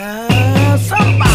[0.00, 1.29] Somebody.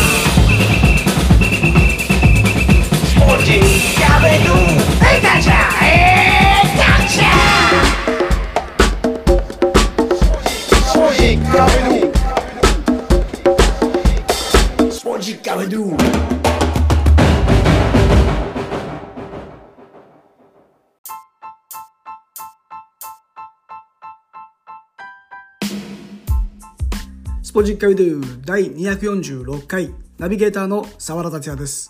[27.56, 31.90] ポジッカビドゥ第246回ナビゲーターの沢田達也です。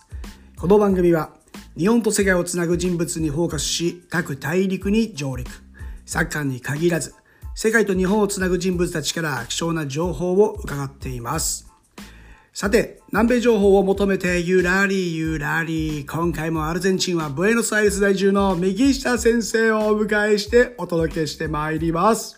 [0.56, 1.32] この番組は
[1.76, 5.50] 日本と世界をつなぐ人物にフォーカスし各大陸に上陸。
[6.06, 7.16] サッカーに限らず
[7.56, 11.68] 世界と日本をつなぐ人物たちから貴重な情報を伺っています。
[12.54, 16.06] さて、南米情報を求めてゆらりゆらり。
[16.08, 22.38] 今回もアルゼンチンはブエノスアイレス在住の右下先生をお迎えしてお届けしてまいります。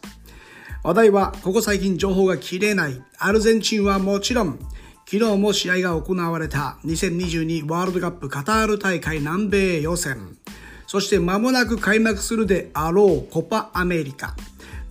[0.87, 4.57] 話題はここ最近情報が切れないアルゼンチンはもちろん。
[5.05, 10.37] 昨日も試合が行われた2022ワールドカップカタール大会南米予選。
[10.87, 14.37] そして間もなく開幕するであろうコパアメリカ。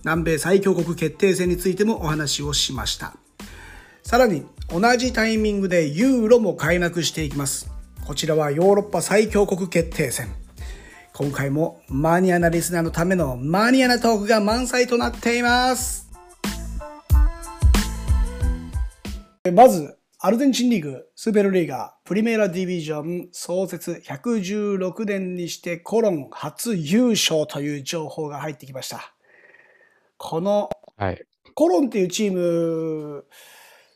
[0.03, 3.15] 南米最強国決定戦についてもお話をしました。
[4.03, 7.71] さらに同じタイミングでユーロも開幕していきます。
[8.05, 10.27] こちらはヨーロッパ最強国決定戦。
[11.19, 16.07] 今回もマニアなリスナーのためのマニアなトークが満載となっています。
[19.51, 29.15] まず、アルゼンチンリーグ、スーペルリーガ、プリメーラディビジョン創設116年にしてコロン初優勝という情報が入ってきました。
[30.17, 31.25] このはい。
[31.55, 33.25] コロンっていうチーム、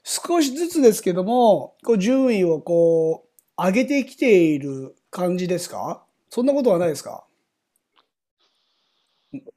[0.03, 6.03] 少しずつですけども、こう順位をこう、上げてきている感じですか？
[6.31, 7.25] そんなことはないですか？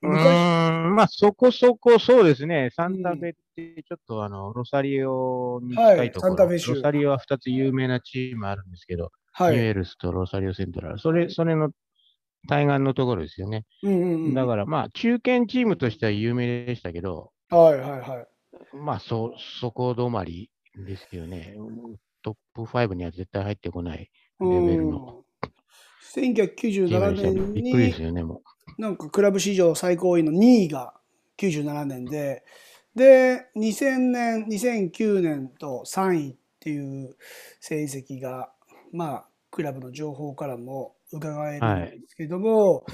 [0.02, 0.10] うん、
[0.94, 2.70] まあそこそこそうですね。
[2.76, 9.54] サンタフェってちょっとあの、ロサリオに近いところ、はいロサリオは2つ有名なチームあるんですけど、はい。
[9.56, 10.98] ニュエルスとロサリオセントラル。
[10.98, 11.70] それ、それの
[12.48, 13.64] 対岸のところですよね。
[13.82, 14.34] うんうんうん。
[14.34, 18.76] だからまあ中堅チームとしては有名でしたけど、はいはいはい。
[18.76, 21.56] まあそ、そこ止まりですよね。
[22.22, 24.08] トップ5には絶対入ってこない
[24.40, 25.23] レベルの
[26.16, 27.32] 1997した。
[27.32, 28.42] 年びっくりですに、よね、も
[28.78, 30.94] なんかクラブ史上最高位の2位が
[31.38, 32.44] 97年で、
[32.94, 37.16] で、2000年、2009年と3位っていう
[37.60, 38.52] 成績が、
[38.92, 42.84] まあ、クラブの情報からも伺えるんですけども、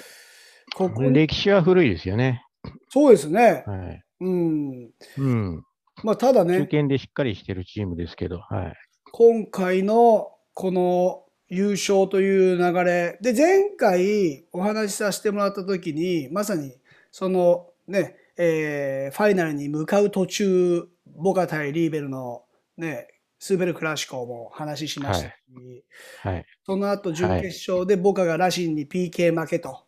[0.75, 1.04] ここう。
[1.04, 2.44] に、歴史は古いですよね。
[2.88, 3.64] そうですね。
[3.66, 4.03] はい。
[4.20, 4.91] うん。
[5.19, 5.64] うん。
[6.03, 8.75] まあ、ただ中ね、堅でしっかりしてるチームですけど、はい。
[9.12, 16.72] 今回のこの優勝という流れで前回お話しさせてもらった時にまさに
[17.10, 22.44] そのね、えーファイナルに向かう途中ボカ対リーベルの
[22.76, 23.08] ね
[23.40, 25.34] スーベルクラシコも話しましたし、
[26.22, 26.46] はい。
[26.64, 29.84] その後準決勝でボカがラシンに PK 負けと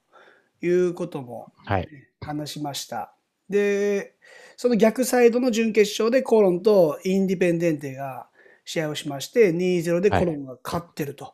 [0.62, 1.88] いうこともはい。
[2.20, 3.14] 話しました。
[3.50, 4.14] で、
[4.56, 8.28] その逆サイドの準決勝でコロンとインディペンデンテが
[8.64, 11.28] 試合をしまして、2-0でコロンが勝ってるとい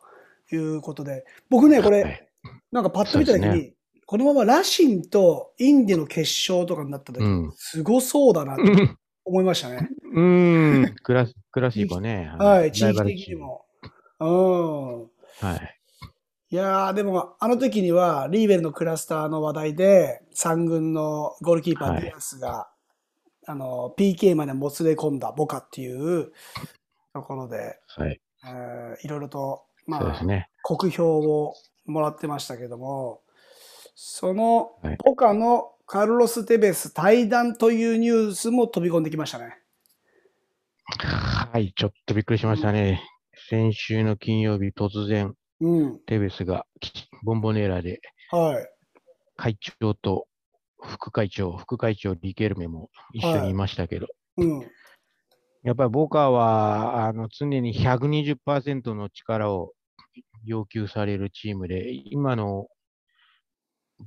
[0.57, 2.25] うことで、僕ね、これ、はい
[2.71, 3.75] なんかパッと見た時に、そうです
[4.07, 6.21] このままラシンとインディの決
[6.51, 8.99] 勝とかになった時、うんすごそうだなとうん
[9.29, 9.89] 思いましたね。
[10.15, 12.33] うーん、 クラス、クラシーコね。
[12.39, 13.67] はい、地域的にも。
[14.21, 15.01] うん。
[15.03, 15.79] はい。
[16.51, 22.71] いやー、でも、あの時には、リーベルのクラスターの話題で、三軍のゴールキーパー、はいディアスが、
[23.47, 26.33] あの、PK までもつれ込んだボカっていう
[27.13, 28.19] ところで、はい。
[28.47, 30.49] えーいろいろと、まあ、そうですね。
[30.63, 31.55] 酷評を
[31.87, 33.23] もらってましたけども、
[33.95, 39.57] そのはいボカのカルロス・テベス退団というニュースも飛び込んできましたね。
[40.85, 43.03] はい、ちょっとびっくりしましたね。
[43.49, 46.01] 先週の金曜日、突然、うん。
[46.07, 46.67] テベスが
[47.25, 48.01] ボンボネーラで
[48.31, 48.67] はい。
[49.37, 50.27] 会長と
[50.81, 54.07] 副会長、副会長リケルメも一緒にいましたけど、
[54.37, 54.61] うん。
[55.63, 59.73] やっぱりボカはあの常に120%の力を
[60.45, 62.69] 要求されるチームで、今の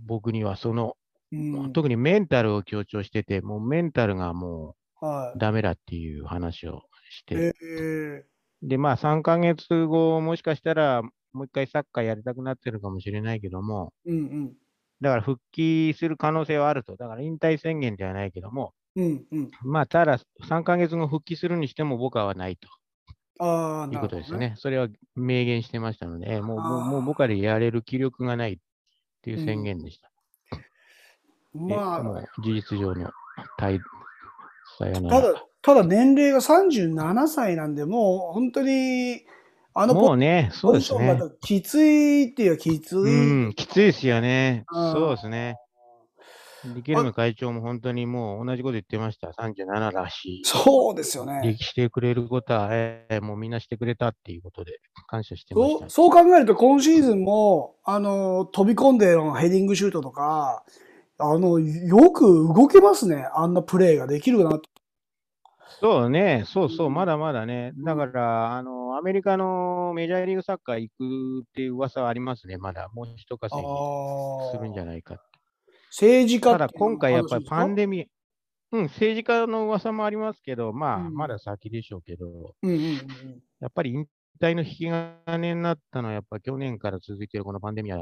[0.05, 0.95] 僕にはその、
[1.31, 1.73] うん。
[1.73, 7.25] 特にメンタルを強調してて、もうメンタルがもはうダメだっていう話をしい。
[7.25, 8.25] て、え
[8.61, 14.53] で、まあ3ヶ月後、もしかしたらもう一回サッカーやりたくなってるかもしれないけども、ー、うん
[15.01, 16.95] だから復帰する可能性はあると。
[16.95, 19.05] だから引退宣言ではないけども、うん。
[19.05, 19.51] うんうん。
[19.63, 22.67] まあただ3ヶ月後復帰するにしても僕はないと
[23.43, 24.53] ああ、いうことですよね。
[24.57, 28.57] それは明言してましたので、もうもう僕はでやれる気力がないっ
[29.23, 30.11] ていう宣言でした。
[31.55, 33.11] でまあ、事実上の
[33.59, 33.79] 退
[34.77, 35.33] さよなたら。
[35.33, 39.25] だ、ただ年齢が37歳なんで、もう本当に、
[39.73, 41.19] あのもうね、そうですね。
[41.41, 43.11] きついっていうかきつうい。
[43.47, 44.65] ん、きついですよね。
[44.71, 45.57] うんそうですね。
[46.65, 49.29] リケルメ会長も本当にもう同じこと言ってました。
[49.29, 50.41] 37らしい。
[50.45, 51.41] そうですよね。
[51.43, 56.09] 歴してくれることは、えーもうみんなしてくれたっていうことで感謝してましたそう。
[56.09, 60.63] 考えると、今シーズンも、あの、飛び込んでのヘディングシュートとか、
[61.17, 63.27] あの、よく動けますね。
[63.33, 64.61] あんなプレーができるなと。
[65.79, 67.73] そうね、そうそうう、んまだまだね。
[67.83, 72.57] だから、あの、アメリカのメジャーリーグサッカー行くっていう噂はありますね。
[72.57, 73.67] まだもう一稼ぎ
[74.51, 75.30] するんじゃいないかって。
[75.91, 78.07] 政治家ただ今回やっぱりパンデデミ
[78.71, 81.13] うん、政治家の噂もありますけど、まあ、うん。
[81.13, 82.97] まだ先でしょうけど、うんうんうん
[83.59, 84.07] やっぱり引
[84.41, 88.01] 退の引き金になったのは、やっぱ去年から続いているこのパンデミアうん。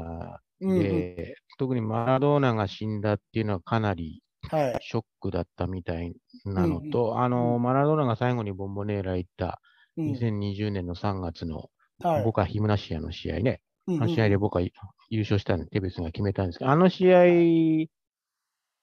[0.62, 0.78] うんうん。
[0.80, 4.78] で、特にマラドーナが死んだっていうのはかなりはい。
[4.80, 6.14] ショックだったみたい
[6.46, 9.60] なのと、あの、マラドーナが最後にボンボネーラ行った
[9.98, 10.12] うん。
[10.12, 11.68] 2020年の3月の
[12.02, 12.24] はい。
[12.24, 14.62] ボカ・ヒムナシアの試合ね、うんうんあの試合で僕は
[15.10, 17.24] 優勝したんで、テベスが決めたんですけど、あの試合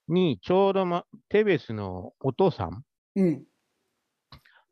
[0.08, 2.84] にちょうど、ま、テベスのお父さん、
[3.16, 3.44] うん。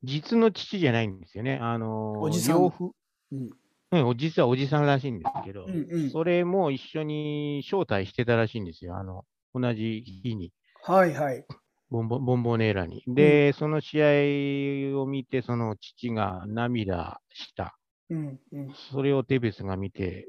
[0.04, 1.57] 実の父じゃないんですよね。
[1.62, 2.94] あの、おじさん養父
[3.31, 3.50] うん
[3.92, 8.98] うん、お実はおじさんらしいんですけど、うんうんそれも一緒に招待してたらしいんですよ。
[8.98, 10.52] あの、同じ日に、
[10.84, 11.46] はいはい。
[11.90, 13.04] ボンボボンボネーラに。
[13.07, 17.78] で、その試合を見て、その父が涙した。
[18.10, 18.74] うんうん。
[18.92, 20.28] それをテベスが見て、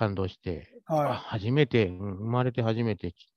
[0.00, 3.28] 感動して、あは初めて、うん生まれて初めてち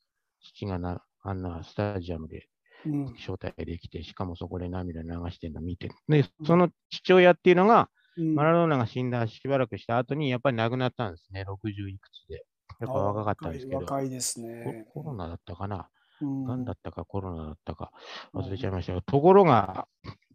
[0.56, 2.48] 父がなあんなスタジアムで
[2.86, 2.90] い。
[2.90, 3.06] うん。
[3.18, 12.46] 招待できて、しかもそこで涙流してるのを見て、で、その父親っていうのが、うんマラドーナが死んだしばらくした後に、やっぱり亡くなったんですね、60いくつで。
[12.80, 14.86] やっぱ若かったんですけど、若いですね。
[14.94, 15.90] ココロナだったかな、
[16.22, 17.92] うんがんだったかコロナだったか
[18.34, 19.88] 忘れちゃいましたが、ところが、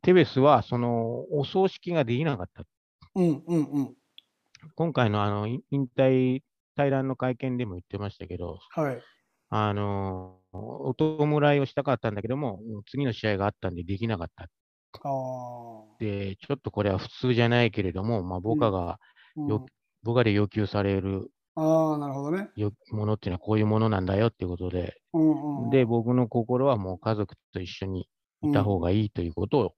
[0.03, 2.65] テベスはそのお葬式ができなかった。
[3.15, 3.95] うんうんうん。
[4.75, 6.41] 今回のあの引引退、
[6.77, 9.03] 対談の会見でも言ってましたけど、はい。
[9.51, 12.61] あのお弔いをしたかったんだけども、
[12.91, 14.49] 次の試合があったんでできなかった。
[15.99, 18.99] で、ちょっとこれは普通じゃないけれども、まあ、僕が、
[19.37, 19.67] うんよ
[20.05, 22.51] 僕がで要求されるああ、なるほどね。
[22.55, 25.71] よものっていうのはこういうものなんだよっていうことで、うんうん。
[25.71, 28.09] で、僕の心はもう家族と一緒に
[28.43, 29.75] いた方がいいということを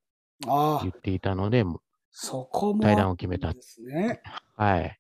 [0.83, 1.81] 言、っていたので、もう
[2.11, 2.83] そこも。
[2.83, 4.21] 対談を決めたですね。
[4.57, 4.99] はい。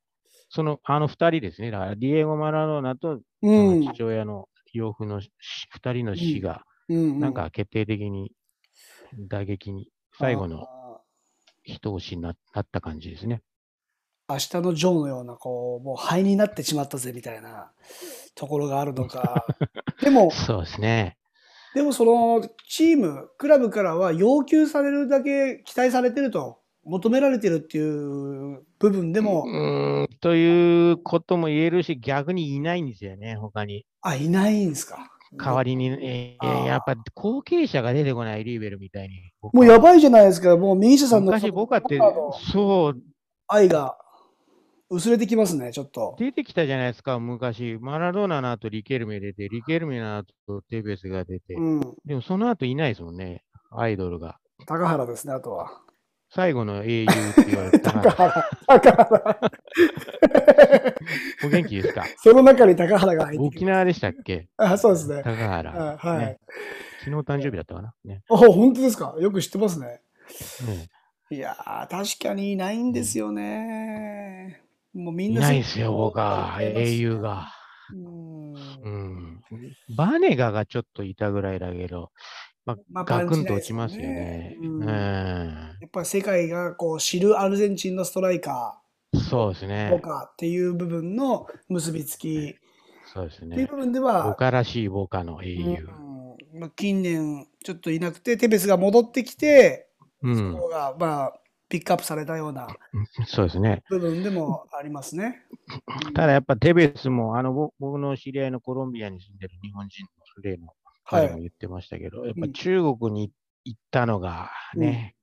[0.48, 1.70] その、あの二人ですね。
[1.70, 3.82] だから、ディエゴ・マラドーナと、うん。
[3.82, 5.30] 父親の養父のし
[5.70, 8.32] 二人の死が、うんうんなんか決定的に
[9.16, 11.00] 打撃に、最後のあ
[11.62, 13.42] 一押しにななった感じですね。
[14.28, 17.70] ー明日のジョーのような、こう、もう灰になってしまったぜみたいな
[18.34, 19.44] ところがあるのか。
[20.02, 21.16] でも、そうですね。
[21.74, 26.59] でもそのチーム、クラブからは要求されるだけ期待されてると、
[26.90, 33.87] 求められてるっていう部分でも、うーん、ということも言えるし、逆にいないんですよね、他に。
[34.02, 34.98] あ、いないんですか？
[35.38, 39.32] 代わりに、えあーーやっぱ後継者が出てこない、リーベルみたいに。
[39.40, 40.56] もうやばいじゃないですか。
[40.56, 42.00] もうミーシャさんの昔僕はって
[42.52, 43.00] そう、
[43.46, 43.96] 愛が
[44.90, 46.16] 薄れてきますね、ちょっと。
[46.19, 47.78] 出てきたじゃないですか、昔。
[47.81, 51.54] マラドーナの後、リケルメ出て、リケルメの後、テベスが出て。
[51.54, 51.81] うん。
[52.04, 54.40] でもその後いないですもんね、アイドルが。
[54.66, 55.80] 高原ですね、あとは。
[56.32, 59.40] 最後の英雄って言われた高ら、原、高原。
[61.44, 62.04] お元気ですか？
[62.18, 64.49] その中に高原が入ってき沖縄でしたっけ？
[64.56, 65.22] あ、そうですね。
[65.25, 65.92] 高原。
[65.92, 66.18] あはい。
[66.18, 66.38] ね
[67.04, 67.94] 昨日誕生日だったかな？
[68.04, 68.22] ね。
[68.30, 69.16] あ、本当ですか？
[69.18, 69.87] よく知ってますね。
[70.66, 70.88] ね
[71.32, 74.60] いやー、確かにいないんですよね。
[74.94, 77.49] もうみいんなないですよ、僕は、英雄が。
[77.92, 79.40] うんうん。
[79.96, 82.10] バネガがちょっといたぐらいだけど、
[82.67, 84.57] ままああ、ガクンと落ちますよね。
[84.57, 84.88] よねうんうん。
[84.88, 88.81] やっぱり世界がこう知るアルゼンチンのストライカ
[89.29, 90.00] そうですーとね。
[90.00, 92.57] かっていう部分の結びつき
[93.12, 93.67] そうですっていうね。
[93.67, 95.88] 部分ではボ、カらしいボカの英雄。
[95.88, 99.88] うんまあ近年ちょっといなくて、テベスが戻ってきて、
[100.23, 100.59] うんそ。
[100.59, 102.67] こがまあピックアップされたような
[103.26, 103.83] そうですね。
[103.88, 105.43] 部分でもありますね。
[106.14, 113.33] ただやっぱテベスも、あの、ぼ僕の知り合いのコロンビアに住んでる日本人の例のはい彼も言ってましたけど、やっぱうん中国に
[113.64, 115.16] 行ったのがね、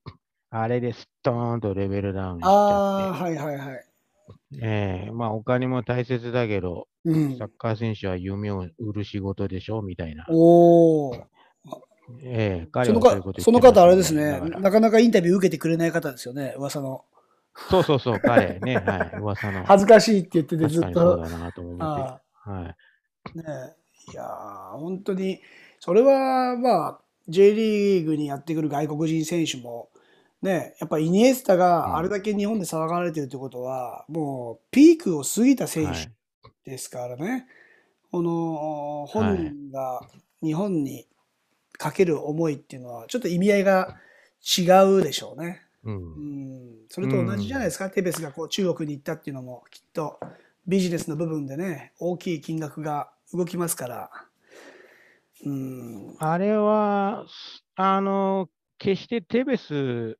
[0.50, 3.86] あれでストーンとレベルダウンしちああ、ゃって、はいはいはい。
[4.62, 10.26] ええまあお金も大切だけど、うんサ、ッカー選手は夢を売る仕事でしょみたいな。
[10.30, 11.16] おお。
[12.24, 17.04] ええ彼そのかはそういうこと言ってその方あれですねなかなかインタビュー受けてくれない方ですよね、噂の。
[17.70, 19.64] そうそうそう、彼ね、はい、噂の。
[19.66, 21.18] 恥ずかしいって言っててずっ確かにそうと。
[21.18, 21.84] だなと思って。
[21.84, 22.66] あはい。
[22.66, 22.78] あ
[23.36, 25.42] ねえいやー本当に、
[25.80, 29.90] それはまあ、J リーグにやってくる外国人選手も、
[30.42, 36.12] ね、やっぱイニエスタがあれだけ日本で騒がれてるってことは、もうピークを過ぎた選手はい。
[36.66, 37.48] ですからね、
[38.12, 40.02] この本人が
[40.42, 41.08] 日本に
[41.74, 43.98] かける思いっていうのは、ちょっと意味合いが
[44.58, 44.64] 違
[45.00, 45.62] うでしょうね。
[45.84, 45.92] う。
[45.92, 50.20] うんん、それと同じじゃないですか、テベスがこう中国に行ったっていうのも、きっと
[50.68, 54.27] ビジネスの部分でね、大きい金額が動きますから。
[55.46, 60.18] うん、あれは、すあの、決してテベス、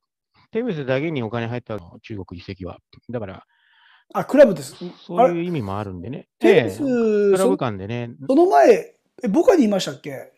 [0.52, 2.78] テベスだけにお金入ったの、中国移籍は。
[3.10, 3.44] だから、
[4.14, 4.76] あ、クラブです。
[5.06, 6.28] そういう意味もあるんでね。
[6.40, 10.32] テベス、ええクラそブ間でね、その前、え、ボカにいましたっけ？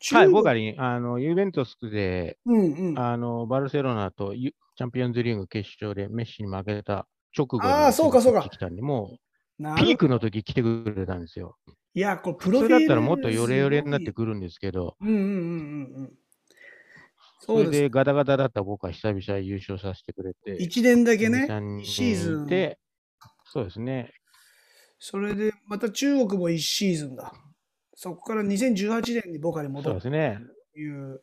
[0.00, 2.98] 中はい、国僕はに、あの、ユベントスで、うんうん。
[2.98, 7.06] あの、バルセロナとユチャンピオンズリーグ決勝でメッシに負けた
[7.36, 9.16] 直後にあーそうかそうか来たんで、も
[9.58, 11.56] う、ピークの時来てくれたんですよ。
[11.94, 16.12] いや、これプロフィールそれだったらもっとヨレヨレになってくるんですけど、うんうんうんうんうん。
[17.40, 17.56] そ。
[17.56, 22.46] れでガタガタだった僕は久々優勝させてくれて、一年だけね2、3人シーズン。
[22.46, 22.78] で、
[23.44, 24.12] そうですね。
[24.98, 27.32] それで、また中国も1シーズンだ。
[27.94, 30.00] そこから2018年にボカに戻る。
[30.00, 31.22] という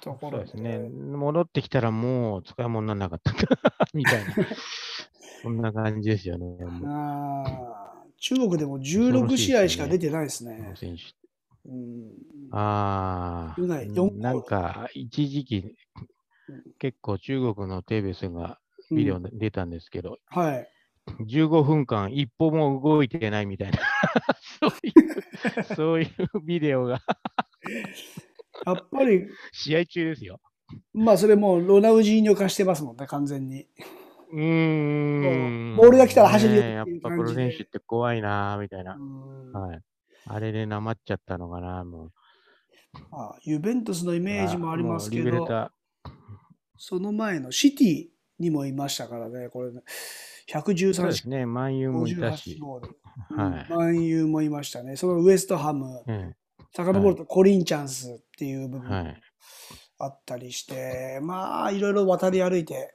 [0.00, 0.78] ところそうですね。
[0.78, 3.32] 戻ってきたらもう使い物にならなかった
[3.92, 4.34] みたいな。
[5.42, 6.64] そんな感じですよね。
[6.64, 7.93] もあー
[8.24, 10.72] 中国でも16試合しか出てないですうね。
[10.76, 11.02] 選手
[11.66, 12.10] うん
[12.50, 13.60] ああ、
[13.94, 15.76] 少なんか一時期
[16.46, 18.58] うん、結構中国のテレビスが
[18.90, 20.68] うんビデオで出たんですけど、はい。
[21.20, 23.78] 15分間一歩も動いてないみたいな、
[24.60, 24.92] そうい
[25.70, 27.00] う、そういうビデオが
[28.66, 30.40] やっぱり、試合中ですよ。
[30.94, 33.66] まあそれもうロナウジーニョ化してますもんね、完全に。
[34.32, 35.76] うーん。
[35.76, 38.98] ボールが来たら走りねやっぱプロ選手って怖いなーみたいなう。
[38.98, 39.80] んはい。
[40.26, 42.12] あれでなまっちゃったのかな、もう。
[43.10, 45.70] まあユベントスのイメージもありますけど、
[46.76, 48.06] その前のシティ
[48.38, 49.82] にもいましたからね、これ、ね、
[50.46, 52.60] そう113試ですね、万有もいた58し。
[52.60, 54.96] はいうんマンユーもいましたね。
[54.96, 56.32] そのウエストハム、え
[56.74, 59.22] 遡るとコリンチャンスっていう部分えはい。
[59.98, 62.94] あったりして、まあ、いろいろ渡り歩いて、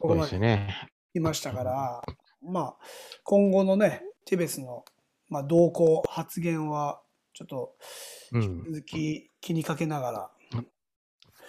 [0.00, 0.88] ここますでね。
[1.12, 2.02] 来ましたから、
[2.42, 2.76] まあ、
[3.22, 4.84] 今後のね、ティベスの、
[5.28, 7.02] まあ、動向、発言は、
[7.34, 7.76] ちょっと、
[8.32, 8.64] うん。
[8.64, 10.30] 続き気にかけながら。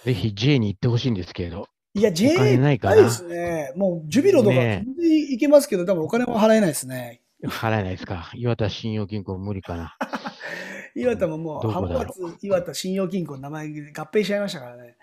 [0.04, 1.70] ぜひ J に行ってほしいんですけど。
[1.94, 3.72] いや、J ないかなないですね。
[3.78, 7.22] もう、ジュビロとかね全然いけますけど、多分お金は払えないですね。
[7.46, 8.32] 払えないですか。
[8.36, 9.98] 岩田信用金庫無理かな。
[10.96, 14.98] 岩田ももう、どこだろう浜松岩田信用金庫の名前で合併しちゃいましたからね。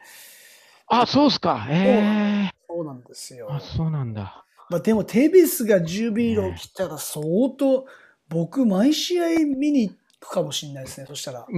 [0.90, 1.66] あ、そうっすか。
[1.70, 3.48] ええそうなんですよ。
[3.50, 4.44] あ、そうなんだ。
[4.70, 7.24] まあ、でも、テベスがジュビロ来たら相
[7.58, 7.86] 当、
[8.28, 11.46] 僕、毎試合見に行くかもしれないですね、そしたら。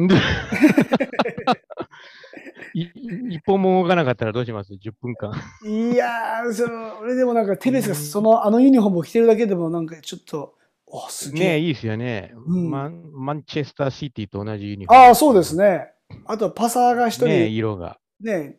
[2.72, 2.82] い
[3.30, 5.32] 一本も動かなかったらどうします ?10 分間。
[5.64, 10.54] いやー、それでもなんか、テベスがその、あのユニフォームを着てるだけでも、なんかちょっと、
[10.86, 11.48] おすげえ。
[11.48, 13.10] ねいいですよね、うんマン。
[13.12, 15.04] マンチェスターシティと同じユニフォーム。
[15.06, 15.88] ああ、そうですね。
[16.26, 17.98] あと、パサーが一人、ねね、色が。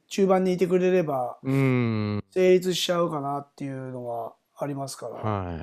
[0.07, 1.37] 中盤にいてくれれば。
[1.43, 5.15] 成立しちゃうかなっていうのがありますから。
[5.15, 5.57] はい。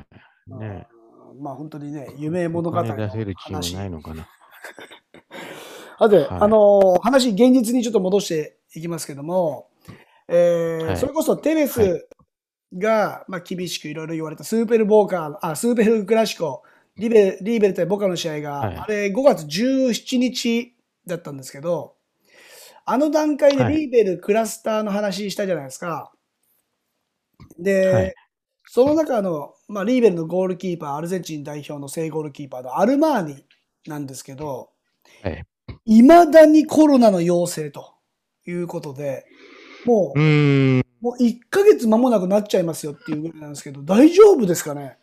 [0.58, 4.28] ねうんまあ、本当にね、夢物語のお金出せるチー話ムないのかな。
[5.98, 9.68] あと、はいあのー話、現実にちょっと戻していきますけども、
[10.28, 12.08] えーはいそれこそテレはス
[12.76, 16.62] が、まあ、厳しくいろいろ言われたスーペルボーカー、あ、スーペルクラシコ、
[16.96, 20.74] リベリーベル対ボカの試合が、はいあれ5月17日
[21.06, 21.94] だったんですけど、
[22.90, 26.12] あの段階ではいリーベルクラスターの話したじゃないですか。
[27.58, 28.14] で、はい
[28.70, 33.44] その中の、まあ、リーベルのゴールキーパー、アルゼンチン代表の正ゴールキーパーのアルマーニ
[33.86, 34.68] なんですけど、
[35.22, 35.42] はい。
[35.86, 37.94] いまだにコロナの陽性と
[38.46, 39.24] いうことで、
[39.86, 40.82] もうう。
[41.00, 44.98] もう1ヶ月間もなくなっちゃいますよっていうぐらいなんですけど、大丈夫ですかね？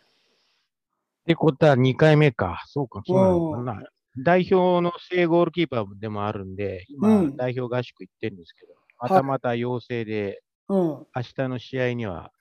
[1.22, 2.62] ってことは2回目か。
[2.68, 3.88] そうか、そうなのかな。
[4.18, 10.78] 代表の正ゴールキーパーでもあるんで、今、うん代表合宿行ってるんですけど、まいたまた陽性で、うん。
[10.78, 11.06] 明
[11.36, 12.32] 日の試合には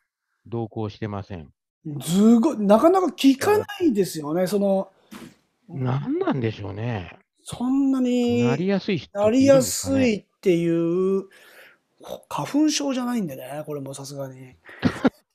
[0.46, 1.50] 同行してません。
[2.01, 4.89] すごい、なかなか聞かないですよね、その、
[5.67, 7.17] なんなんでしょうね。
[7.44, 11.25] そんなになりやすい人なりやすいっていう、
[12.29, 14.55] 花粉症じゃないんでね、これもさすがに。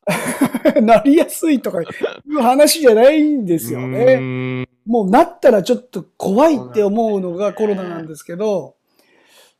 [0.82, 4.66] なりやすいとかいう話じゃないんですよかね。
[4.90, 8.74] もうなったらちょっと怖いって思うのがコロナなんですけど、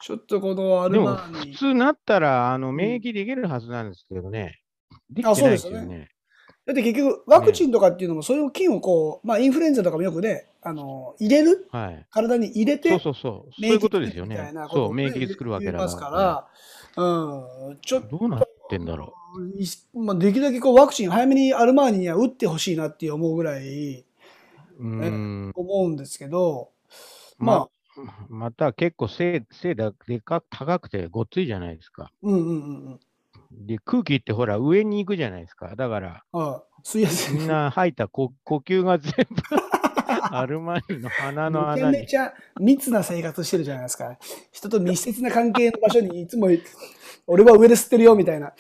[0.00, 4.58] ちょっとこのアルでも、マーニ普通なったら、あの、免疫できるはずなんですけどね。
[5.08, 6.08] できあてないですそうですよよね。
[6.66, 11.68] だって結局、ワクチンとかっていうのも、それを菌をこう、まあ、インフルエンザとかもよくね、あの、入れる？
[11.70, 12.06] はい。
[12.10, 13.52] 体に入れて、そうそうそう。
[13.52, 14.68] そういうことですよみたいねな。
[14.68, 16.50] そう、とをね免疫作るわけだ言いますか
[16.96, 19.14] ら、うん、ちょっと、どうなってんだろ
[19.56, 19.64] い
[19.96, 24.04] まあ、できるだけこうワクチン早めにアルマーニには打ってほしいなって思うぐらい、
[24.80, 24.86] う。
[24.86, 25.52] ん。
[25.54, 26.70] 思うんですけど、
[27.38, 32.10] まあま、また結構背、背だでか高くてごっついじゃないですか。
[32.22, 33.66] うんうんうんうん。
[33.66, 35.74] で、空気ってほら上に行くじゃないですか。
[35.76, 36.80] だから、はい。
[36.82, 39.42] すいやすいみんな吐いた呼呼吸が全部
[40.32, 41.98] アルマーニの鼻のめちゃ穴に。
[41.98, 44.18] めちゃ密な生活してるじゃないですか。
[44.52, 46.48] 人と密接な関係の場所にいつも、
[47.26, 48.52] 俺は上で吸ってるよみたいな、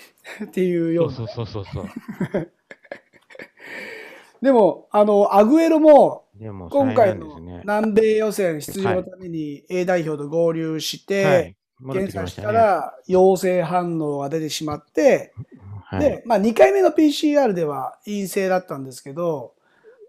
[0.44, 1.86] っていうよううそうそうそうそう。
[4.42, 6.26] でも、あの、アグエロも、
[6.70, 7.38] 今回の。
[7.40, 11.56] 南米予選出場のために A 代表と合流して、
[11.92, 15.32] 検査したら陽性反応が出てしまって、
[15.84, 19.54] はい、で、まあ2回目の PCR では陰性だったんですけど、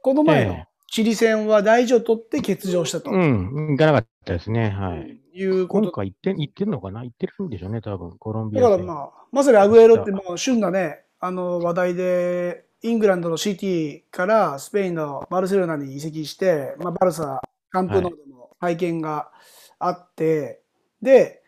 [0.02, 0.68] この前のええ。
[0.92, 3.12] チリ戦は大事を取って欠場したと。
[3.12, 4.70] うん、行かなかったですね。
[4.70, 5.18] はい。
[5.34, 5.86] いうこと。
[5.86, 7.04] 今回行って、行ってんのかな？
[7.04, 8.86] 行ってるんでしょうね、多分、コロンビだア戦。
[8.86, 19.30] からまあ、まさにアグエロってもう旬なね、あの話題で、イングランドのシティからスペインのバルセロナに移籍して、まあ、バルサ、カンプノーでも体験が
[19.78, 20.62] あって、
[21.02, 21.44] で、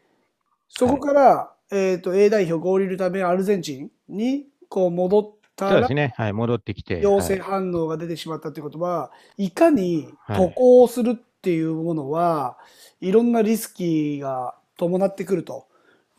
[0.67, 6.13] そこから、えっ、と、A 代表合流のためアルゼンチンにこう戻ったらそうです、ね。
[6.17, 7.01] はい、戻ってきて。
[7.01, 12.57] 陽性はい反応が出てしまったということは、いかにはい渡航するっていうものは、
[13.01, 15.67] い、ろんなリスキーが伴ってくると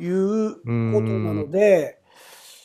[0.00, 0.68] いうこと
[1.02, 2.00] なので、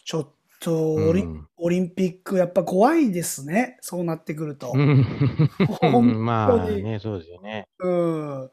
[0.04, 0.30] ちょっ
[0.60, 3.78] とオリ,、うんオリンピックやっぱ怖いですね。
[3.82, 4.74] そうなってくると。
[5.94, 7.68] まあね、そうですよね。
[7.80, 8.52] うん。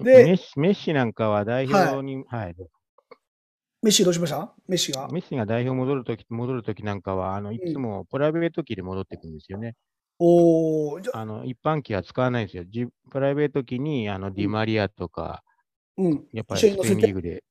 [0.00, 2.54] メでッシメッシなんかは代表に、はい、
[3.82, 4.54] メッシどうしました？
[4.68, 5.08] メッシが。
[5.08, 9.74] メッシが代表戻るとき、戻るときなんかは、あの、いつもプライベート機で戻ってくるんですよね。
[10.18, 12.64] おーじゃあの、一般機は使わないんですよ。
[12.68, 15.42] じプライベート機に、あの、ディマリアとか、
[15.96, 16.26] うん。
[16.32, 16.64] やっぱりス。
[16.64, 17.42] ペインリーグで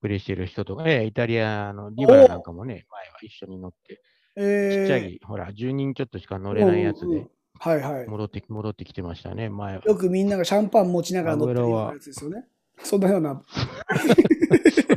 [0.00, 4.00] プレーしてる人とか、ええイタリアのディバラなんかもね、前は一緒に乗って、ち
[4.36, 7.26] えっちゃい、ほら、10人ちょっとしか乗れないやつで
[7.58, 8.08] はいはい。
[8.08, 9.82] 戻って、戻ってきてましたね、前は。
[9.84, 12.44] よくみんながシャンパン持ちながら乗ってるやつですよね。
[12.82, 13.40] そんなような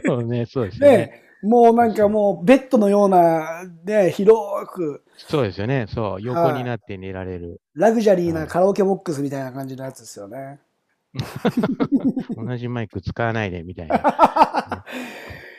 [0.05, 0.97] そうね、 そうですよね。
[0.97, 7.61] ね、もうなんかもうベッドのような、ね、広く、そうですよね、そう、横になって寝られる。
[7.75, 10.59] ラグジュアリーなカラオケボックスみたいな感じのやつですよね。
[12.35, 14.85] 同じマイク使わないで、みたいな。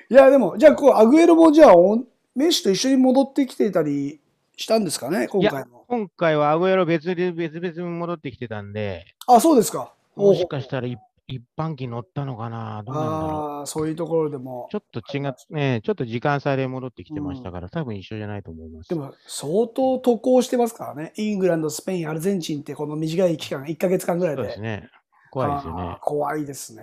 [0.09, 1.97] いや、でも、じゃあ、こう、アグエロもじゃあ、お
[2.35, 4.21] メッシと一緒に戻ってきてたり
[4.57, 5.85] したんですかね、今回も。
[5.89, 9.93] 今回はアグエロ別で別々に戻ってきてたんで、あ、そうですか。
[10.15, 14.69] もしかしたら一一般機乗ったのかなどうなんだそういうところでも。
[14.71, 18.89] ちょっと違っね、ちょっと時間差で戻ってきてましたから、多分一緒じゃないと思います。
[18.89, 21.13] でも、相当渡航してますからね。
[21.17, 24.43] イングランド、スペイン、アルゼンチンって、この短い期間、1ヶ月間ぐらいで。
[24.43, 24.89] そうですね。
[25.37, 25.99] 怖いですよね。
[26.01, 26.83] 怖いですね。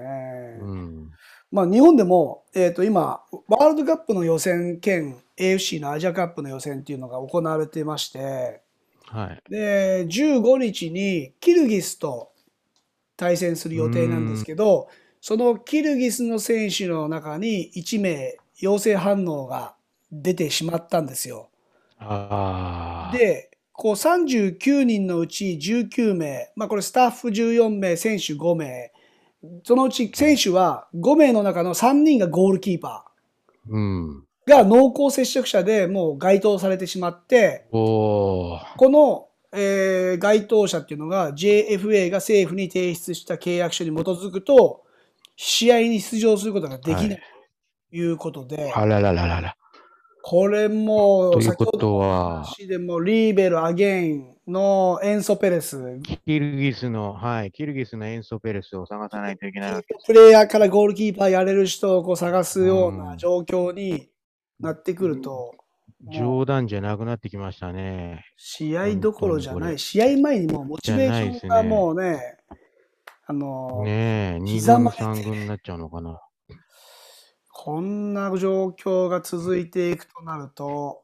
[0.61, 1.11] うん。
[1.51, 8.61] まあ、日本でも、えー、と今、ワールドカップの予選兼 AFC のアジアカップの予選っていうのが行われてまして、
[9.07, 9.51] はい。
[9.51, 12.31] で、15日にキルギスと
[13.17, 14.87] 対戦する予定なんですけど、
[15.21, 19.75] そのキルギスの選手の中に1名陽性反応が
[20.11, 21.49] 出てしまったんですよ。
[23.13, 28.91] で、こう39人のうち19名、まあこれスタッフ14名、選手5名、
[29.63, 33.05] そのうち選手は5名の中の3人がゴールキーパ
[33.67, 34.19] うん。
[34.19, 37.67] ーが濃厚接触者でもう該当されてしまって。
[37.71, 44.83] この、えー該当者っていうのが JFA が政府に提出した契約書に基づくと、
[45.35, 47.19] 試合に出場することができない
[47.89, 49.55] ということで、あららららら。
[50.25, 59.83] これもということは、話でもリーベル、アゲインのエンソ・ペレス、キルギスの、はい、キルギスのエンソペレスを探さないといけない。
[60.07, 64.09] プレイヤーからゴールキーパーやれる人をこう探すような状況に
[64.61, 65.55] なってくると、
[66.09, 68.23] 冗談じゃなくなってきましたね。
[68.37, 72.37] 試合どころじゃない、試合前にもうモチベーションがもうね、
[73.25, 75.03] あの、ねえ、2軍、膝曲げて。
[75.03, 76.17] 3軍になっちゃうのかな。
[77.63, 81.03] こんな状況が続いていくとなると、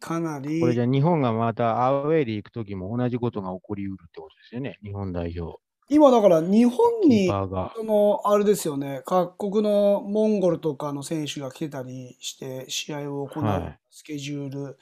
[0.00, 4.78] かなりこれじゃあ日本がまたアウェイで行くときも同じことが起こりうるってことですよね。
[4.82, 5.58] 日本代表。
[5.88, 7.28] 今だから日本キに。
[7.28, 7.48] そ
[7.82, 9.00] のあれですよね。
[9.06, 13.78] 各国のモンゴルとかの選手が来てたりして試合を行うはい。
[13.90, 14.78] スケジュール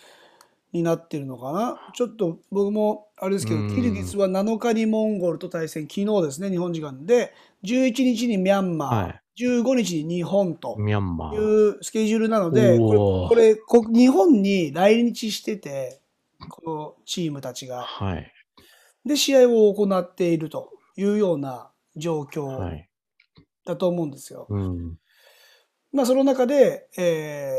[0.72, 3.76] になってるのかな、ちょっと僕もあれですけどうん。
[3.76, 5.84] キルギスは7日にモンゴルと対戦。
[5.84, 7.32] 昨日ですね日本時間で。
[7.62, 11.78] 11日にミャンマー、はい15日に日本とミャンマいー。
[11.78, 16.00] うスケジュールなのでこれこれこ日本に来日してて
[16.48, 17.82] このチームたちが。
[17.82, 18.32] はい。
[19.04, 22.88] で、試合を行っているというような状は況い。
[23.64, 24.46] だと思うんですよ。
[24.48, 24.98] うん。
[25.92, 27.52] まあ、その中で、え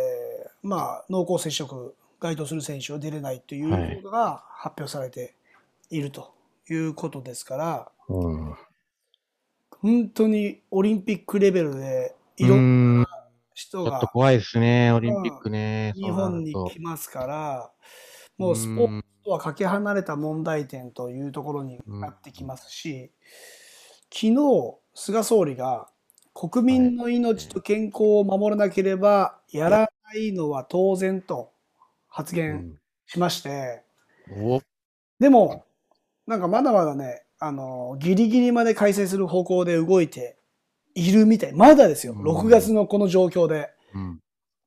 [0.48, 5.36] ーまあ、濃厚接触、該当する選手は出れないということが発表されて
[5.90, 6.34] いると
[6.70, 8.56] いうことですから、うん。
[9.84, 12.64] 本当にオリンピックレベルでいいろんな
[13.54, 15.92] ち人がょっと怖いですね、オリンピックね。
[15.98, 17.72] 日本に来ますから、
[18.38, 18.94] もとうスポーツ
[19.26, 23.12] とはかけ離れた問題点というところになってきますし、
[24.10, 25.90] 昨日、菅総理が
[26.34, 31.52] 国民の命と健康を守らなければやらないのは当然と
[32.08, 32.78] 発う言ん。
[33.06, 33.84] しまして、
[34.32, 34.62] お
[35.20, 35.66] でも、
[36.26, 40.38] なんかまだまだね、あの、ギリギリまで開催する方向で動いて
[40.96, 41.54] いるみたい。
[41.54, 42.14] まだですよ。
[42.14, 43.70] うん6月のこの状況で。
[43.94, 44.20] うん。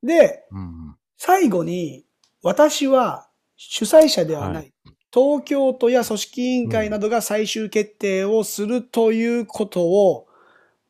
[0.03, 0.95] で、うん。
[1.17, 2.05] 最後に、
[2.43, 4.73] 私は主催者ではない、はい
[5.13, 10.27] 東京都や組織委員会などが最終決定をするということを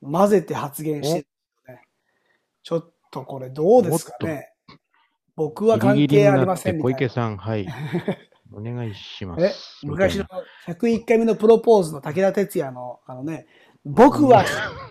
[0.02, 1.28] 混ぜて発言してる
[1.68, 1.82] ね。
[2.64, 4.52] ちょっとこれどうですかね。
[5.36, 6.98] 僕は関係ありませんみたいな。
[6.98, 7.68] 小池さん、はい。
[8.54, 9.86] お願いしまえす。
[9.86, 13.46] 昔のみたいな101回目のプロポーズの武田鉄矢の、あのね、
[13.86, 14.44] 僕は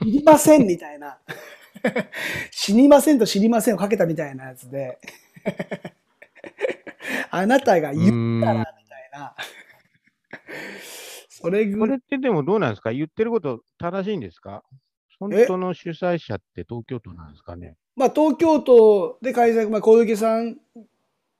[0.02, 1.18] 知りませんみたいな、
[2.50, 4.98] 死にませんと知りませんをかけたみたいなやつで、
[7.30, 9.34] あなたが言ったらみたいな、
[11.28, 12.92] それこれってでもどうなんですか？
[12.92, 14.62] 言ってること正しいんですか？
[15.18, 17.76] 本当の主催者って東京都なんですかね？
[17.96, 20.56] まあ東京都で開催、まあ小池さん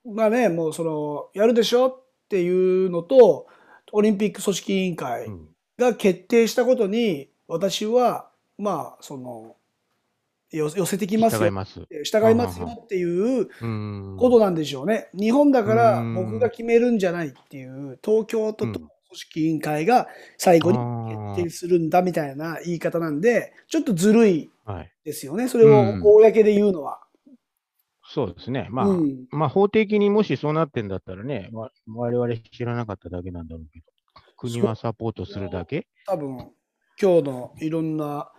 [0.07, 2.03] がね、もうその、やるでしょ？
[2.27, 3.47] っていうのと、
[3.93, 5.47] オリンピック組織委員会、うん。
[5.77, 9.55] が決定したことに、私は、まあ、その、
[10.51, 11.39] よ寄せてきますよ。
[11.41, 11.87] 従います。
[12.03, 14.17] 従いますよっていううん。
[14.17, 15.09] ことなんでしょうね。
[15.13, 24.91] 日本だからうん僕が決めるんじゃないっていう、東京都と組織委員会が最後に決定するんだみたいな言い方なんで、ちょっとずるいはい。
[25.05, 25.47] ですよね。
[25.47, 26.99] それをうん公で言うのは。
[28.17, 28.67] そうですね。
[28.71, 33.85] まあ、うんまあ、法的にもしそうなってんだったらね、わ我々知らなかっただけなんだろうけど、
[34.37, 35.85] 国はサポートするだけ？
[36.07, 36.49] 多分、
[36.99, 38.31] 今日のいろんな、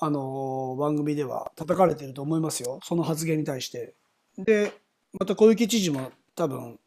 [0.00, 2.80] あのー番組では叩かれてると思いますよ。
[2.82, 3.94] その発言に対して。
[4.38, 4.72] で、
[5.20, 6.80] また小池知事も多分、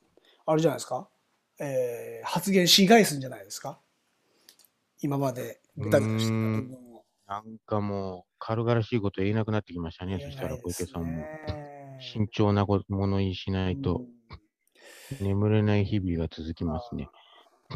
[0.45, 1.07] あれじゃないですか？
[1.61, 3.79] えー発言し返すんじゃないですか？
[5.01, 7.05] 今までぐたぐたしてた部分を。
[7.27, 10.19] なんかもう、軽々しいこと言えなくなってきましたね。
[10.21, 11.23] そしたら小池さんも。
[12.05, 14.05] 慎重なこ物言いしないと、
[15.21, 17.09] 眠れない日々が続きますね。
[17.11, 17.25] うん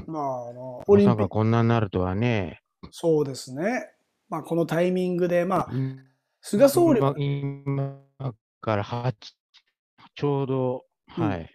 [0.08, 2.62] まあ、あの、オリンピック、まさかこんなになるとはね。
[2.92, 3.89] そうですね。
[4.30, 5.70] まあ、このタイミングで、まあ、
[6.42, 9.13] 菅総理は今今から8、
[10.15, 10.86] ちょうど、
[11.18, 11.50] うんはい。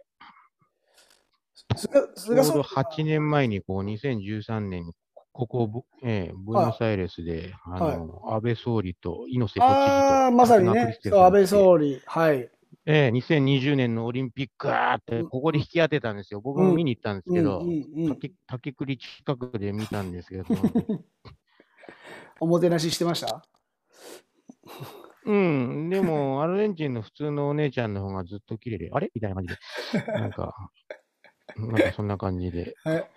[1.77, 4.93] ょうど菅総理は8年前に、こう、2013年に、
[5.33, 12.51] ここ、ブえーブエノスアイレスで、あの、安倍総理と猪瀬都知事と、ああ、まさにね安倍総理、はい。
[12.87, 16.41] ええ2020年のオリンピックって、ここで引き当てたんですよ。
[16.41, 17.65] 僕も見に行ったんですけど、
[18.09, 20.45] 竹竹栗近くで見たんですけど、
[22.41, 23.45] おもてなししてました？
[25.27, 29.11] うん、でも、アルゼンチンの普通のお姉ちゃんの方がずっと綺麗で、あれ？
[29.15, 30.55] みたいな感じで、なんか、
[31.57, 33.11] なんかそんな感じで、はい。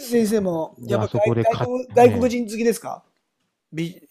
[0.00, 3.04] 先生も、やっぱそこでか外国外国人好きですか、
[3.72, 4.08] 美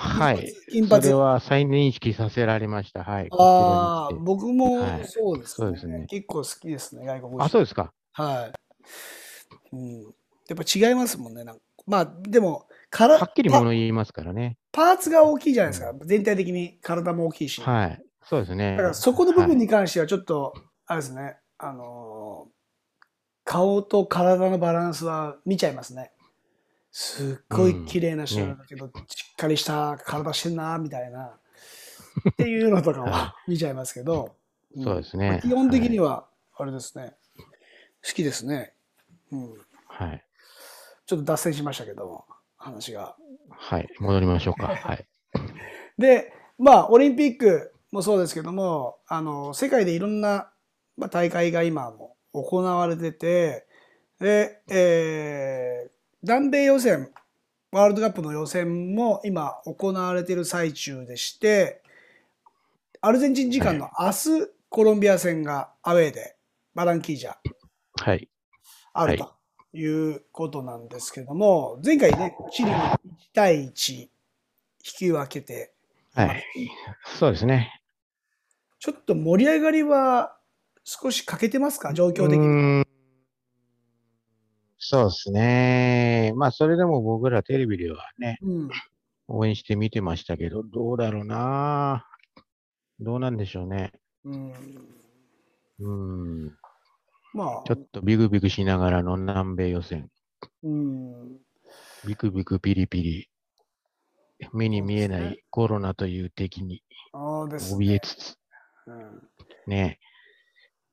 [0.00, 0.54] はい。
[0.70, 3.04] 金髪それは再認識させられました。
[3.04, 3.28] はい。
[3.30, 7.42] ああ、僕もはいそうです、そうですね結構好きですね、外国人。
[7.42, 7.92] あ、そうですか。
[8.12, 8.50] は
[9.72, 9.76] い。
[9.76, 10.02] うん。
[10.02, 10.08] や
[10.54, 11.44] っぱ違いますもんね。
[11.44, 14.56] なんかまあ、でも、からはっきりパ物言いますからね。
[14.72, 15.92] パーツが大きいじゃないですか。
[16.04, 17.60] 全体的に体も大きいし。
[17.60, 18.02] はい。
[18.24, 18.76] そうですね。
[18.76, 20.54] だからそこの部分はいに関してはちょっと、
[20.86, 22.60] あれですね、あのー
[23.42, 26.12] 顔と体のバランスは見ちゃいますね。
[26.92, 28.90] すっごい綺麗な人なんだけど、し
[29.32, 31.38] っかりした体してんな、みたいな。
[32.32, 34.34] っていうのとかはは見ちゃいますけど、
[34.76, 36.26] んそうですねまあ基本的には、
[36.56, 37.14] あれですね、
[38.04, 38.74] 好きですね。
[39.30, 39.54] うん。
[39.86, 40.24] はい。
[41.06, 42.24] ちょっと脱線しましたけども、
[42.56, 43.16] 話が。
[43.50, 43.88] はい。
[44.00, 44.68] 戻りましょうか。
[44.74, 45.06] はい。
[45.98, 50.52] で、まあ、オリンピックもそうですけども、あの、世界でいろんな、
[50.96, 53.66] まあ、大会が今も行われてて、
[54.18, 57.10] で、えー南米予選、
[57.72, 61.82] ワールドカップの予選も今行われている最中でして、
[63.00, 66.36] アルゼンチン時間の明日、コロンビア戦がアウェーで、
[66.74, 67.36] バランキージャ
[67.94, 68.28] はい。
[68.92, 69.32] あると
[69.72, 72.98] いうことなんですけども、前回ね、チリに1
[73.32, 74.08] 対1引
[74.82, 75.72] き分けて、
[76.14, 76.44] はい。
[77.18, 77.80] そうですね。
[78.78, 80.36] ちょっと盛り上がりは
[80.84, 81.94] 少し欠けてますか？
[81.94, 82.84] 状況的に。
[84.90, 86.32] そうですね。
[86.34, 88.68] まあ、それでも僕らテレビではね、うん。
[89.28, 92.04] 応援して見てましたけど、どうだろうな。
[92.98, 93.92] どうなんでしょうね。
[94.24, 94.52] うん。
[95.78, 96.58] うん。
[97.34, 100.10] まあちょ、っとビクビクしながらの南米予選。
[100.64, 101.38] うん。
[102.04, 103.30] ビクビクピリピリ。
[104.52, 106.82] 目に見えないコロナという敵に
[107.14, 108.36] 怯えつつ、
[108.88, 109.22] うん。
[109.68, 110.00] ね、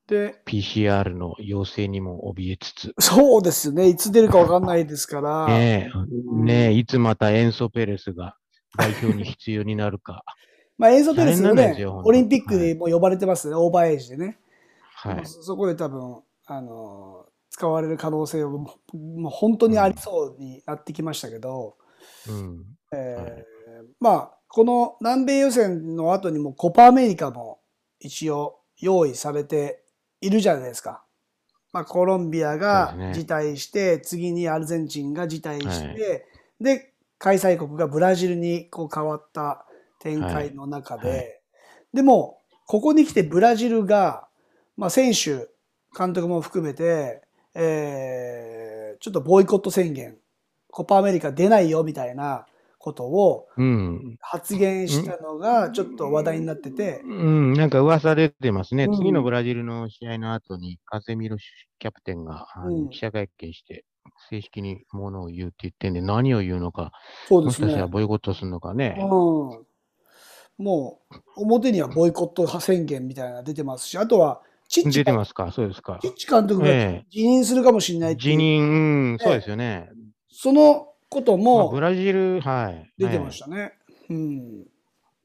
[0.07, 3.89] で、PCR の陽性にも怯えつつ、そうですね。
[3.89, 5.47] いつ出るかわかんないですから。
[5.51, 8.37] ねえ、ねえ、いつまたエンソ・ペレスが
[8.77, 10.23] 代表に必要になるか。
[10.77, 13.55] まあ、エンソペレスもねオリンピックでもう呼ばれてますね。
[13.55, 14.39] オーバーエイジでね。
[14.95, 15.25] はい。
[15.25, 21.75] そそこで多分、あの、使われる可能性はもうもう本当にありそうになってきましたけど、
[22.29, 22.65] うん。
[22.93, 23.57] えー
[23.99, 27.59] まあ、この南米予選の後にもコパアメリカも
[27.99, 29.83] 一応用意されて
[30.21, 31.03] いるじゃないですか。
[31.73, 36.25] まあ、コロンビアが辞退して、次にアルゼンチンが辞退して、
[36.59, 39.65] で、開催国がブラジルにこう変わった
[39.99, 41.41] 展開の中で、はいはい。
[41.93, 44.27] でも、ここに来てブラジルが、
[44.75, 45.47] まあ、選手、
[45.97, 47.21] 監督も含めて、
[47.53, 50.17] えーちょっとボイコット宣言、
[50.71, 52.45] コパアメリカ出ないよみたいな
[52.87, 54.17] ことをうん。
[54.21, 58.85] 発言したのがちょっと話題になってて、うん、なんか噂出てますね。
[58.85, 61.37] うん次のブラジルの試合の後に、カゼミロ
[61.79, 62.47] キャプテンが、
[62.91, 63.83] 記者会見して、
[64.29, 66.91] 正式にものを言うって言ってんで、何を言うのか、
[67.27, 67.87] そうですねもしかしたら。
[67.87, 68.97] ボイコットするのかね。
[68.99, 69.07] うん。
[70.57, 75.51] もう、表にはボイコット宣言みたいなのが出てますし、あとは、チッチ出てますか？
[75.51, 76.07] そうですかチ。
[76.09, 78.75] ッチ監督がえ辞任するかもしれないいう辞任、う
[79.11, 79.89] ん、ええそうですよね。
[80.29, 82.93] そのことまあ、もブラジル、はい。
[82.97, 83.73] 出てまえしたね。
[84.09, 84.65] うん。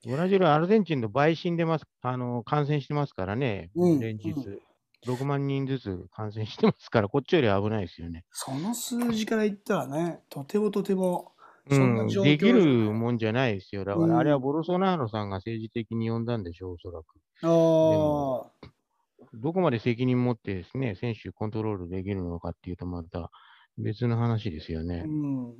[0.04, 4.32] えブラジル、アルゼンチンと倍死んでます、あの、感染してますからね、うん連日。
[4.48, 4.62] う
[5.04, 8.24] 6万人ずつ感染してますから、こっちより危ないですよね。
[8.30, 11.34] その数字から言ったらね、とてもとても、
[11.66, 13.84] う、そんできるもんじゃないですよ。
[13.84, 17.18] だかうんら、あれはボルソナーロさんが政治的に呼んだんでしょう、おそらく。
[17.42, 17.48] あ
[17.84, 18.52] もあ、
[19.34, 23.30] どこまで責任持ってですね、選手コントロールできるのかっていうと、また
[23.78, 25.08] 別の話ですよねう。
[25.08, 25.54] ん。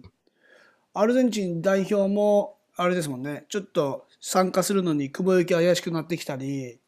[0.95, 6.79] アルゼンチン代表も、あれですもんね、ちょっと参加するのに雲行き怪しくなってきたり、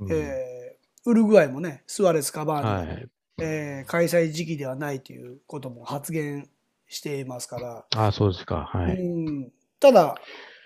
[0.00, 0.58] うんえー
[1.04, 3.08] ウルグアイもね、スアレス、カバーニ、はい。
[3.40, 6.50] えー開催時期ではないということも発言
[6.86, 8.68] していますから、あそうですか。
[8.70, 8.96] はい。
[9.00, 10.16] うん、ただ、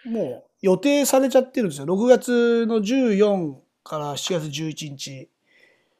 [0.05, 1.87] もう予定されちゃってるんですよ。
[1.87, 5.29] 6月の14から7月11日。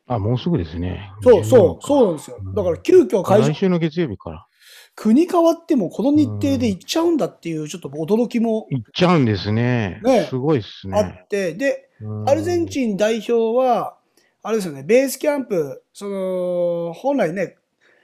[0.07, 1.11] あ、もうすぐですね。
[1.23, 2.39] そうそう、そうなんうですよ。
[2.55, 4.47] だから急遽会場、来週の月曜日から。
[4.95, 10.01] 国変わってもこの日程で行っちゃうんだっていうちょっと驚きも行っちゃうんですね。
[10.05, 11.21] ねすごいっすあね。
[11.25, 13.97] って、で、うんアルゼンチン代表は、
[14.43, 17.57] あれですよね、ベースキャンプ、その、本来ね、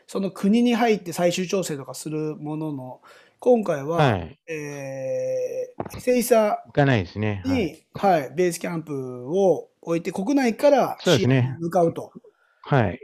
[0.06, 3.00] その国に入って最終調整とかするものの、
[3.40, 4.38] 今回は、はい。
[4.48, 7.42] えー、セイサ行かないですね。
[7.44, 7.86] はに、い。
[7.94, 12.12] はい、ベースキャンプを置いて、国内からそうですね向かうと
[12.62, 12.98] はい。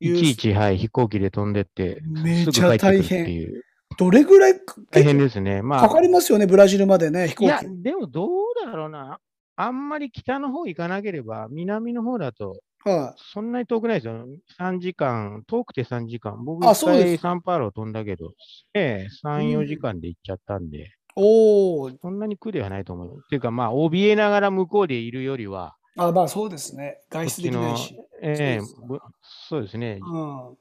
[0.00, 3.64] いちいち、はい、飛行機で飛んでって、めちゃ大変っていう。
[3.98, 4.54] どれぐらい
[4.90, 5.62] 大変ですね。
[5.62, 5.88] まあ。
[5.88, 7.66] かかりますよね、ブラジルまでね、飛行いや、機。
[7.82, 8.28] でもどう
[8.64, 9.18] だろうな。
[9.56, 14.26] あんまり北の方行かなければ、南の方だと、はそんなに遠くないですよ。
[14.58, 16.42] 3時間、遠くて3時間。
[16.42, 18.32] 僕、一回サンパウロ飛んだけど、
[18.72, 20.88] ええ、3、うん4時間で行っちゃったんで、い。
[21.16, 23.18] おお、そんなに苦ではないと思う。
[23.18, 27.00] っていうか、まあ、怯えながら向こうでいるよりは、あ、まあそうですね。
[27.10, 27.96] 外出できないし。
[28.22, 29.00] ええそうですぶ
[29.48, 29.98] そうですね。
[30.02, 30.58] うん。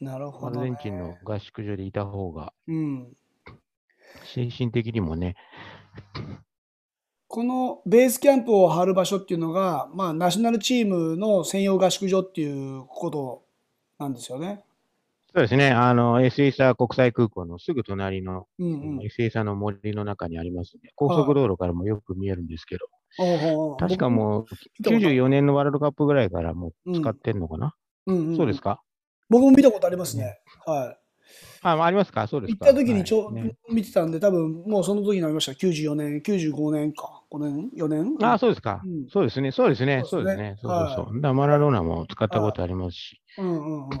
[0.00, 0.70] なるアほど、ね。
[0.70, 3.12] ルゼンチンの合宿所でいた方が、うん。
[4.34, 5.36] 精神的にもね、
[7.32, 13.44] このベースキャンプを張る場所っていうのが、まあ、ナショナルチームの専用合宿所っていうこと
[14.00, 14.64] なんですよね。
[15.32, 15.70] そうですね。
[15.70, 19.04] あの、エスエサ国際空港のすぐ隣の、うんうん。
[19.04, 20.90] エスエサの森の中にありますね。
[20.96, 22.86] 高速道路からもよく見えるんですけど、
[23.78, 24.46] 確かもう
[24.78, 27.74] 見たことある94年のワールドカップぐらいからもう使ってんのかな、
[28.06, 28.80] 僕うんうんそうですか？
[29.28, 30.40] 僕も見たことありますね。
[30.66, 30.96] は
[31.62, 32.26] あ、ありますか？
[32.26, 32.50] そうでい。
[32.52, 35.52] すか行った時にちょ、はいね見てたんで、多分もうその時になりました。
[35.52, 37.22] 94年、95年か。
[37.30, 39.52] 5年 ?4 年あ、そうですか、うんそうですね。
[39.52, 40.02] そうですね。
[40.04, 40.56] そううですすね。
[40.60, 41.04] そうそうそう。
[41.06, 43.98] はだからマラドーナも使ったことありますし、うんうんうん。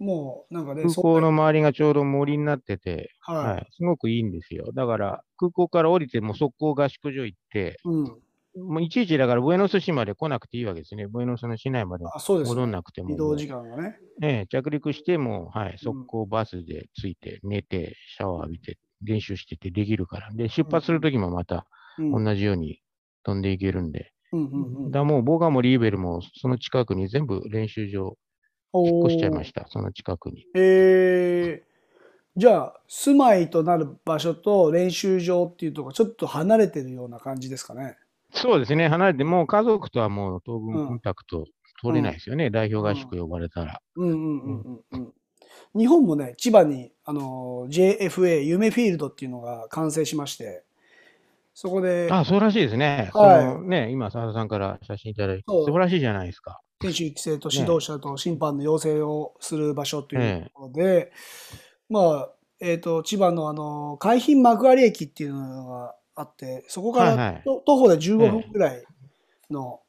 [0.00, 3.68] もう、なんかね、空港の周りがちょうど森になってて、そはい、はい。
[3.70, 4.72] すごくいいんですよ。
[4.74, 8.04] だから、空港から降りても速攻合宿所行って、うん。
[8.56, 11.06] もういちいちだから、ブエノス市まで来なくていいわけですね。
[11.06, 13.10] ブエノスの市内まで戻んなくても。
[13.10, 13.98] 移動時間がね。
[14.22, 20.32] ええ、着陸しても、はい、速攻バスで着いて、寝て、シャワー浴びて、練習しててできるから。
[20.32, 21.66] で、出発するときもまた
[21.98, 22.24] うん。
[22.24, 22.80] 同じように
[23.22, 24.90] 飛んでいけるんで、うんうんうん。
[24.90, 28.16] だもうボガもリーベルもその近くに全部練習場
[28.74, 30.46] 引っ越しちゃいました、その近くに。
[30.54, 31.70] えー
[32.36, 37.98] じゃあ、住まいとなる場所と練習場っていうところちょっと離れてるような感じですかね。
[38.32, 41.44] そうですね、離れて、もう家族とはもう当うん分コンタクト
[41.82, 43.80] 取れないですよね、代表合宿呼ばれたら。
[43.96, 45.12] うんうんうんうんうん。
[45.76, 50.62] 日本もね、千葉に、あの、JFA、夢フィールドっていうのが完成しまして、
[51.52, 53.10] そこであ、そうらしいですね。
[53.12, 56.60] はいね、今、澤田さんから写真いただいて、そう素晴らしいじゃないですか。
[56.82, 61.12] 選手育成と指導者と審判の養成をする場所というところで、
[61.88, 68.84] まあ、えっ、と、千葉のあの、海浜幕張駅っていうのがあって、そこからはいはいと徒歩で15分ぐらい
[69.50, 69.80] の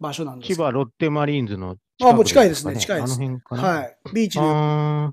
[0.00, 3.20] 場所なんですけど千葉ロッテマリーンズのあもう近いですかね近いです。
[3.20, 3.96] はい。
[4.14, 5.12] ビーチであ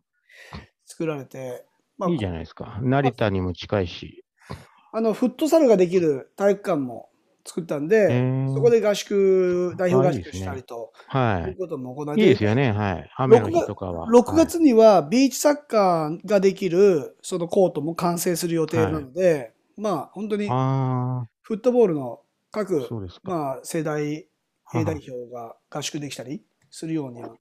[0.86, 1.66] 作られて、
[1.98, 2.80] まあーいいじゃないですか。
[2.82, 4.24] 成田にも近いし。
[4.92, 7.10] あの、フットサルができる体育館も
[7.46, 12.20] 作ったんで、ーそこで合宿、代表合宿したりと、はいいうことも行い。
[12.20, 12.72] いいいですよね。
[12.72, 13.12] はい。
[13.18, 14.08] 雨の日とかは。
[14.08, 22.90] 6月にはビーチサッカーができるそのコートも完成する予定なので、まあ本当にフットボールのあ、各。
[23.24, 24.28] まあ世代、
[24.66, 27.36] は A は代表が合宿できたりするようには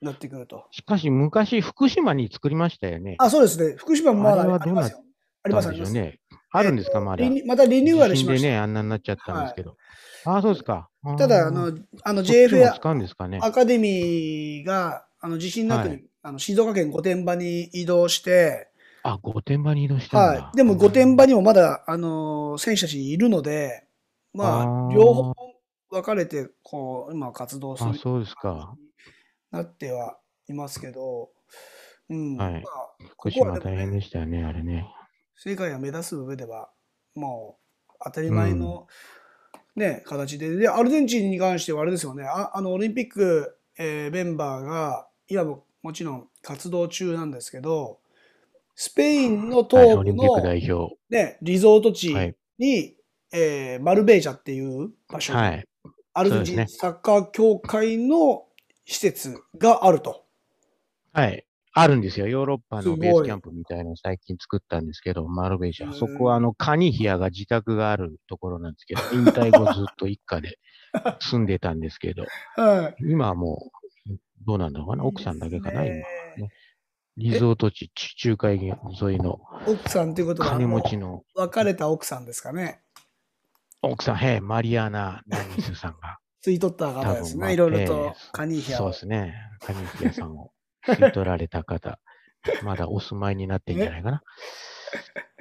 [0.00, 0.66] なってくると。
[0.70, 3.16] しかし、昔、福島に作りましたよね。
[3.18, 3.74] あ、そうですね。
[3.76, 5.02] 福島もまだありますよ。
[5.42, 6.20] あります、よね。
[6.50, 7.24] あるんですか、まだ？
[7.46, 8.42] またリニューアルしました。
[8.42, 9.76] でね、あんなになっちゃったんですけど。
[10.24, 10.88] ああ、そうですか。
[11.16, 11.72] ただ、あの、
[12.04, 13.38] あの JFA 使うんですかね。
[13.42, 18.68] アカデミーが、あの地震の後に、はいあの静岡県御殿場に移動して、
[19.02, 20.42] あ、御殿場に移動したんだ。
[20.42, 20.56] はい。
[20.56, 23.86] でも御殿場にもまだ、あのー選手たちいるので、
[24.34, 25.34] まああ、ー両方
[25.90, 28.74] 分かれて、こう、今活動するあ、そうですか。
[29.50, 31.30] なってはいますけど、
[32.10, 32.36] うん。
[32.36, 32.62] はいまあ、
[33.08, 34.92] 福島ここはでもね大変でしたよね、あれね。
[35.38, 36.68] 世界を目指す上では、
[37.14, 38.88] もう、当たり前の、
[39.76, 48.00] ね、形で、で、アルゼンチンに関してはあれですよね、ああの、オリンピック、えーメンバーが、今ももちろん活動中なんですけど、
[48.74, 50.96] スペインのはい東部の、代表。
[51.08, 52.34] ね、リゾート地はい。
[52.58, 52.96] に、
[53.32, 55.64] えーマルベージャっていう場所に、はい。
[56.14, 58.46] アルゼンチンサッカー協会の
[58.84, 60.24] 施設があると。
[61.12, 61.44] はい。
[61.72, 62.26] あるんですよ。
[62.26, 65.86] ヨーロッパのベースキャンプみたいなのを最近作ったんですけど、マルベージャ。
[65.86, 70.58] へーそこはあの、カニヒアが自宅があるところなんですけど、 引退後ずっと一家で
[71.20, 72.24] 住んでたんですけど、
[72.56, 73.10] はい。
[73.10, 73.70] 今はも
[74.06, 74.12] う、
[74.46, 75.04] どうなんだろうかな。
[75.04, 75.94] 奥さんだけかな、今。
[75.94, 76.04] ね
[77.16, 78.76] リゾート地、地中海沿
[79.12, 82.80] いの奥さんっていうことは、金持ちの別れた奥さんですかね？
[83.82, 86.18] 奥さん、へえ、マリアナ・ナニスさんが。
[86.44, 87.52] 吸い取った方ですね。
[87.52, 88.98] いろいろとええカニヒアをそうで。
[88.98, 89.34] すね。
[89.60, 90.52] カニヒアさんを
[90.94, 91.98] 吸い取られた方、
[92.64, 94.22] まだお住まいになってんじゃないかな。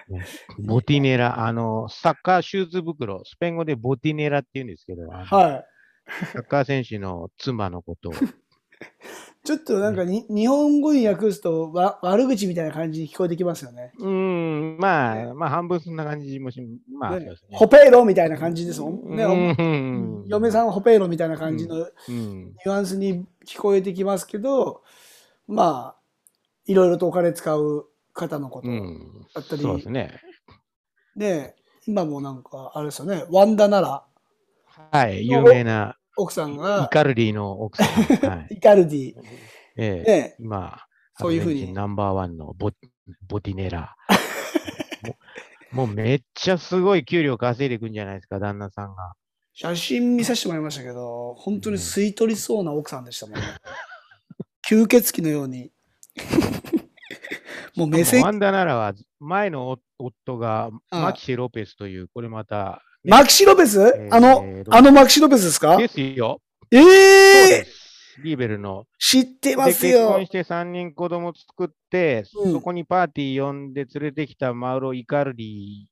[0.10, 0.26] ね。
[0.60, 5.28] ボティネラ、あの、サッカーシューズ袋、スペイン語でボティネラって言うんですけど、はい。
[5.28, 8.14] サッカー選手の妻のことを、
[9.44, 13.94] ちょっとなんかに、日本語に訳すとわ悪口みたいな感じに聞こえてきますよね。
[13.98, 14.10] うー
[14.76, 16.62] ん、まあ、まあ、半分そんな感じもし、
[17.00, 17.30] まあ、ね。
[17.52, 19.16] ホペーロみたいな感じですもん。
[19.16, 19.24] ね。
[19.24, 20.26] うん。
[20.28, 24.84] 嫁さんはホペーロみたいな感じのうん、ニュアンスに聞こえてきますけど、
[25.48, 26.02] まあ、
[26.66, 28.68] いろいろとお金使う方のこと。
[28.68, 30.20] うん、だったりそうですね。
[31.16, 31.56] で、
[31.88, 34.04] 今もなんか、あれですよね、ワンダなら、
[34.92, 38.30] はい、有名な奥さんイが、カルディの奥さん。
[38.30, 39.14] はい、 イカルディ、
[39.78, 40.82] ええね、今、
[41.20, 42.72] そういうふうにナンバーワンのボ
[43.28, 43.96] ボティネラ。
[45.04, 49.14] もうもうめっちゃすごい給料稼いでいくんじゃないですか、旦那さんが。
[49.54, 53.42] 写真見させてもらいましたけど、本当に吸い取りそうな奥さんでしたもんね。
[54.70, 55.72] 吸血鬼のように。
[57.76, 65.78] もう目線ワ、ンダナラは前の夫夫がマキシ・ロペスという、これまた、マキシロペス、えーあの、あのマキシロペスですか？
[65.78, 66.42] ですよ。
[66.72, 66.82] ええ
[67.60, 68.20] です。
[68.24, 68.86] リーベルの。
[69.00, 70.26] 知ってまです結よ婚。
[70.26, 75.86] して3人子供作って、うんそこにパーティー呼んで連れてきたマウロ・イカルディ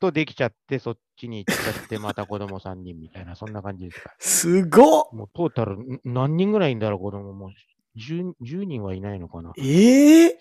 [0.00, 4.14] とできちゃって、そっちに行っちゃって、 また子供3人みたいな、そんな感じですか。
[4.18, 7.50] すごっもうトータルん何人ぐらいいんだろう、子供も。
[7.96, 9.52] 10, 10人はいないのかな？
[9.58, 10.38] ええ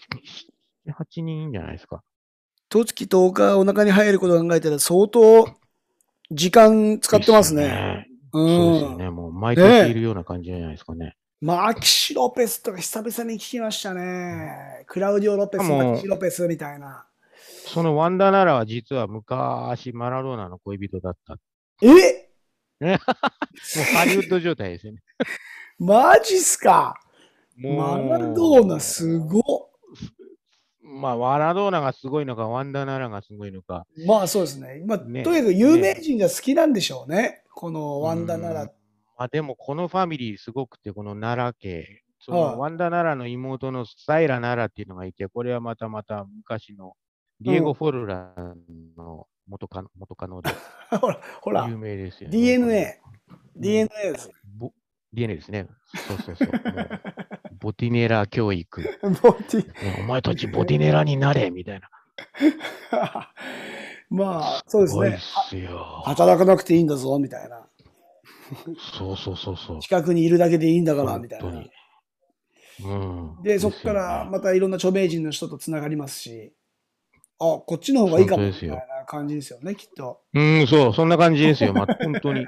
[0.88, 2.04] ？8人いいんじゃないですか。
[2.70, 5.48] 十月10日お腹に入ることを考えたら相当
[6.32, 7.64] 時間使ってますね。
[7.64, 8.60] ですうよね。
[8.80, 8.98] そうです。
[9.00, 9.10] ね。
[9.10, 11.16] もう毎年いるような感じじゃないですかね。
[11.42, 14.86] マキシロペスとか久々に聞きましたね。
[14.88, 17.06] クラウディオ・ロペス、マキシロペスみたいな。
[17.66, 21.34] そのワンダナラは実は昔マラドーナの恋人だった。
[21.86, 22.30] もえ
[22.80, 22.98] う
[23.96, 25.00] ハリウッド状態ですよね。
[25.80, 26.94] マジっすか？
[26.96, 27.01] もう
[27.62, 29.44] マラドーナすごっ。
[30.84, 33.86] まあ、マラドーナがすごいのか、ワンダナラがすごいのか。
[34.06, 34.84] まあそうですね。
[34.86, 37.44] まあ、ねとにかく有名人が好きなんでしょうね。
[37.54, 38.66] このワンダ奈うん良。
[39.18, 46.94] まあでもこのファミリーすごくて、この奈良家、そはいのワンダ奈良の妹のサイラ奈良っていうのがいて、これはまたまた昔の
[47.40, 48.34] ディエゴ・フォルラ
[48.98, 50.50] の元カノ元カノで
[51.00, 52.38] ほら、ほら有、名ですよね。
[52.38, 53.10] DNA、こ
[53.56, 54.32] DNA です。
[55.14, 55.68] DNA ですね。
[56.08, 56.50] そうそうそう。
[57.62, 58.90] ボティネラ教育、ね。
[59.22, 61.90] ボディお前たちボティネラになれみたいな。
[64.10, 65.20] まあ、そうですね。
[65.50, 66.02] すよ。
[66.06, 67.68] 働かなくていいんだぞ、みたいな。
[68.98, 69.80] そうそうそうそう。
[69.80, 71.64] 近くにいるだけでいいんだから、みたいな。
[72.84, 72.94] う
[73.40, 73.44] ん。
[73.44, 76.54] で、そこからまたいろんな著名人の人とつながりますし、
[77.40, 80.22] あ、こっちの方がいいかも、みたいな感じですよね、きっと。
[80.34, 81.74] うん、そう、そんな感じですよ。
[81.74, 82.48] まあ、本当に。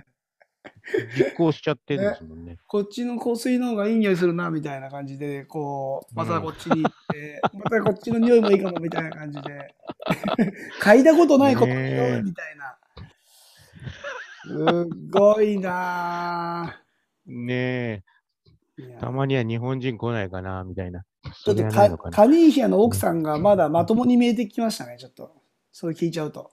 [1.17, 2.57] 実行しちゃってるんですもんね。
[2.67, 9.75] こっちの香水の方がいい匂いするな、みたいな感じで、こう、またこっちに行って、 またこっちの匂いもいいかも、みたいな感じで、
[10.81, 12.77] 嗅いだことないこのね匂い、えみたいな。
[14.45, 16.81] すごいな
[17.25, 18.03] ね
[18.77, 21.05] え、たまには日本人来ないかな、みたいな。
[21.45, 21.63] ちょっと。
[21.69, 25.31] カカニーヒアの奥さんがまだまともに見えてきましたね、ちょっと。
[25.71, 26.51] それ聞いちゃうと。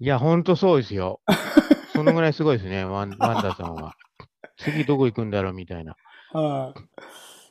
[0.00, 1.20] いや、ほんとそうですよ。
[2.02, 3.94] そのぐらいすごいですね、ワン ワンダさんは。
[4.56, 5.96] 次どこ行くんだろうみたいな。
[6.32, 6.74] は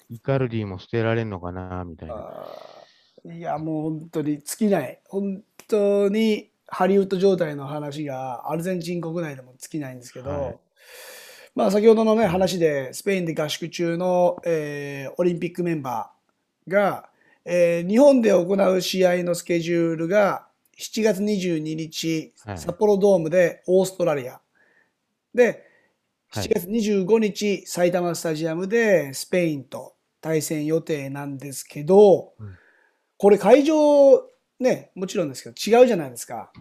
[0.10, 3.34] いイカルディも捨てられんのかなみたいな。
[3.34, 5.00] いや、もう本当に尽きない。
[5.08, 10.60] 本当にハリウッド状態の話がアルゼンチン国内でも尽きないんですけど、はい
[11.56, 17.10] まあ先ほどのね、話でスペインで合宿中の、えーオリンピックメンバーが、
[17.46, 20.51] えー日本で行う試合のスケジュールが
[20.82, 24.42] 7月22日、はい札幌ドームでオーストラリア。
[25.34, 25.66] で、
[26.32, 32.58] はい7月25日、埼玉スタジアムでスペインと対戦予定なんですけど、うん
[33.22, 34.20] これ会場
[34.60, 36.52] ね、もちろんですけど違うじゃないですか。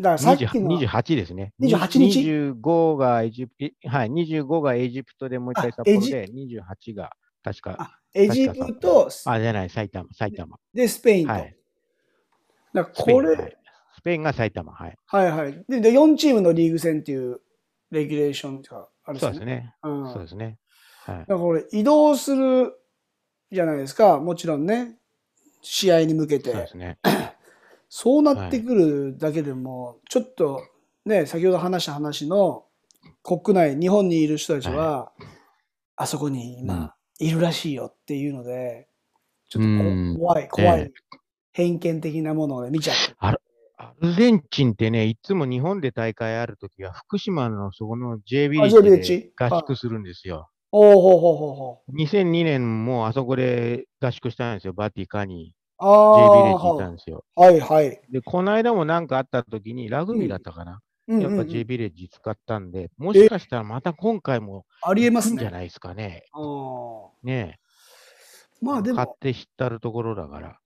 [0.00, 1.52] だからさっきの、20 28ですね。
[1.60, 7.10] 28日？25がエジプト、はい、25がエジプトでもう一回あ札幌で、28が
[7.44, 10.58] 確か、あエジプトあ、じゃない、埼玉、埼玉。
[10.74, 11.32] でスペインと。
[11.32, 11.56] はい。
[12.74, 13.56] だからこれ、はい
[13.94, 14.96] スペインが埼玉、はい。
[15.06, 15.64] はいはい。
[15.68, 17.40] で、で4チームのリーグ戦っていう
[17.92, 19.76] レギュレーションがあるんそうですね。
[19.84, 20.58] うんそうですね。
[21.04, 21.26] はいだ。
[21.26, 22.72] からこれ移動する
[23.52, 24.18] じゃないですか。
[24.18, 24.96] もちろんね。
[25.60, 26.50] 試合に向けて。
[26.50, 26.98] そうですね。
[27.88, 30.64] そうなってくるだけでも、ちょっと
[31.04, 32.64] ね、先ほど話した話の
[33.22, 35.12] 国内、日本にいる人たちは、
[35.94, 38.88] あそこに今いるらしいよっていうので、
[39.48, 39.62] ちょっ
[40.16, 41.21] と怖い、怖い、ええ
[41.52, 43.14] 偏見的なものをね見ちゃって。
[43.18, 43.32] ア
[44.00, 50.50] ルゼンチンってね、いつも日本で大会あるときは、福島のそこの J ビレッッジジで合宿するんですよ。
[50.70, 51.96] おおほうほうほうほう。
[51.96, 54.72] 2002年もあそこで合宿したんですよ。
[54.72, 55.52] バティカに。
[55.78, 57.24] あ J あビレッジ行ったんですよ。
[57.34, 58.00] はいはい。
[58.10, 60.72] で、この間もなんかあったときに、ラグビーだったかな。
[60.72, 60.82] うん
[61.20, 66.24] やっぱ J ビレッジ使ったんで、もしかしたらまた今回もありえますんじゃないですかね。
[66.32, 67.58] あーね
[68.62, 70.58] まあでも、買って知ったるところだから。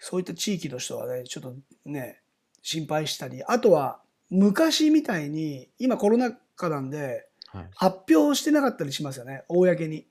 [0.00, 2.20] そういった地域の人はね、ちょっとね、
[2.62, 10.06] 心配したり、あとは昔みたいに、今コロナ禍なんで、はい、発表してなかったりしますよね、公に。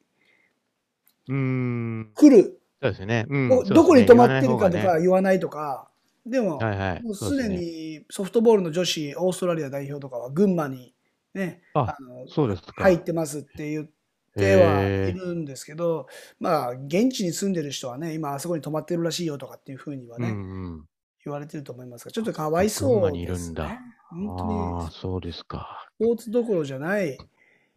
[1.28, 3.26] うーん、来る、そうですね。
[3.30, 5.90] うん、どこに泊まってるかとか言わないとか、
[6.24, 6.60] でも。
[7.02, 10.94] もうすでにソフトボールの女子、オーストラリア代表とかは群馬に
[11.34, 12.28] ね、あの。
[12.76, 13.99] 入ってますって言って
[14.36, 16.08] はいるんですけど、
[16.40, 20.86] まあ、現地に住んでる人はね、今あそこに泊まってるらしいよとかっていうふうにはね、うんうん。
[21.26, 23.80] 言われてると思いますが、ちょっとかわいそう群馬にいですねるんだ。
[24.82, 25.88] あそうですか。
[25.98, 27.18] スポーツどころじゃない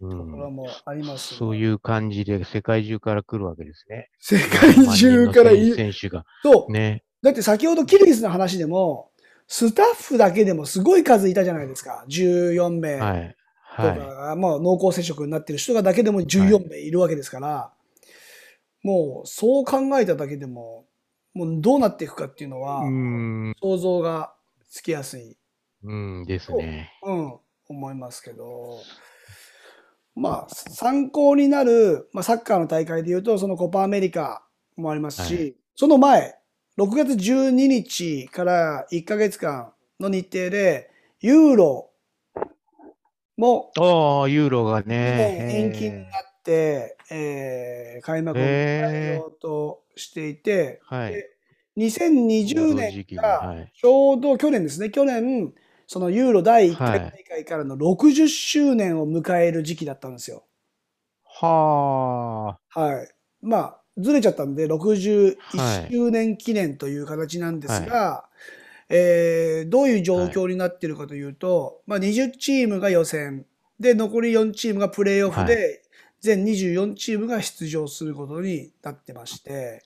[0.00, 4.10] うところん、もあります、そういう感じで世界中から来るわけですね。
[4.18, 6.24] 世界中からい何万人の選手が。
[6.42, 6.72] そう。
[6.72, 7.04] ね。
[7.22, 9.10] だって先ほどキルギスの話でも、
[9.46, 12.04] スタッフだけでもすごい数いたじゃないですか。
[12.08, 13.36] 14名はい。
[13.74, 13.98] はい。
[13.98, 17.72] が、まあ濃厚接触になってる人がだけでも14名いるわけですから、
[18.82, 20.86] もうそう考えただけでも、
[21.34, 22.82] もうどうなっていくかっていうのは
[23.60, 24.34] 想像が
[24.68, 25.36] つきやすい、
[25.82, 26.92] うんですね。
[27.02, 27.34] うん、
[27.68, 28.78] 思いますけど、
[30.14, 34.44] まあ参考になる、まあ、サッカーの大会でいうと、そのコパアメリカ
[34.76, 36.36] もありますし、はその前、
[36.78, 41.91] 6月12日から1ヶ月間の日程で、ユーロ
[43.36, 45.48] もああ、ユーロがね。
[45.52, 51.12] 延期になって、えー開幕を迎えようとしていて、はい。
[51.12, 51.30] で
[51.76, 55.52] 2020この年がはいちょうど去年ですね、去年、
[55.86, 60.44] そのユーロ第1回はい大会からの60周年を迎える時期だったんですよ。
[61.24, 63.08] ははい。
[63.40, 68.28] まあ、ずれちゃったんで、61はい周年記念という形なんですが、
[68.94, 73.46] えーどういう状況になっているかというと、まあ、20チームが予選
[73.80, 75.58] で残り4チームがプレーオフで、は
[76.20, 79.82] 全24チームが出場することになってまして、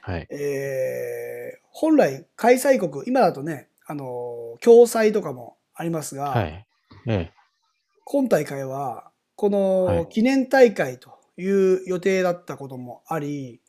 [0.00, 0.26] はい。
[0.30, 6.66] えー本来開催国今だとねあの共催とかもありますが、はい。
[7.06, 7.32] え
[8.04, 13.58] 今大会はこはいの記念大会という予定だったこともあり、え。
[13.58, 13.61] え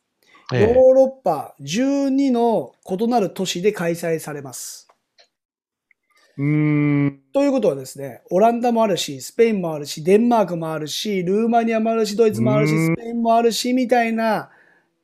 [0.52, 4.88] ヨーえロッパ12の異なる都市で開催されます。
[6.36, 7.20] うーん。
[7.32, 14.50] ということはですね、オランダもあるし、スペインもあるし、デンマークもあるし、ルーマニアもあるし、ドイツもあるし、うんスペインもあるし、みたいな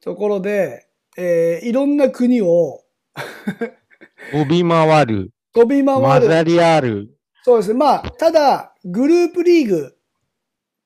[0.01, 0.86] ところで、
[1.16, 2.82] えーいろんな国を
[4.32, 5.30] 飛び回る。
[5.55, 6.03] 飛び回る。
[6.03, 7.11] 混ざりある。
[7.43, 7.74] そうですね。
[7.78, 9.97] まあ、ただ、グループリーグ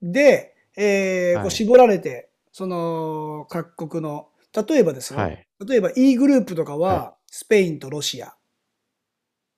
[0.02, 5.46] で、えーはいこう絞られて、その、各国の、例えばですよ、はい。
[5.66, 8.34] 例えば E グループとかは、スペインとロシア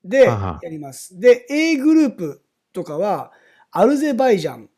[0.05, 1.19] でははやります。
[1.19, 2.43] で、A グループ
[2.73, 3.33] とかは、
[3.71, 4.71] アルゼバイジャン、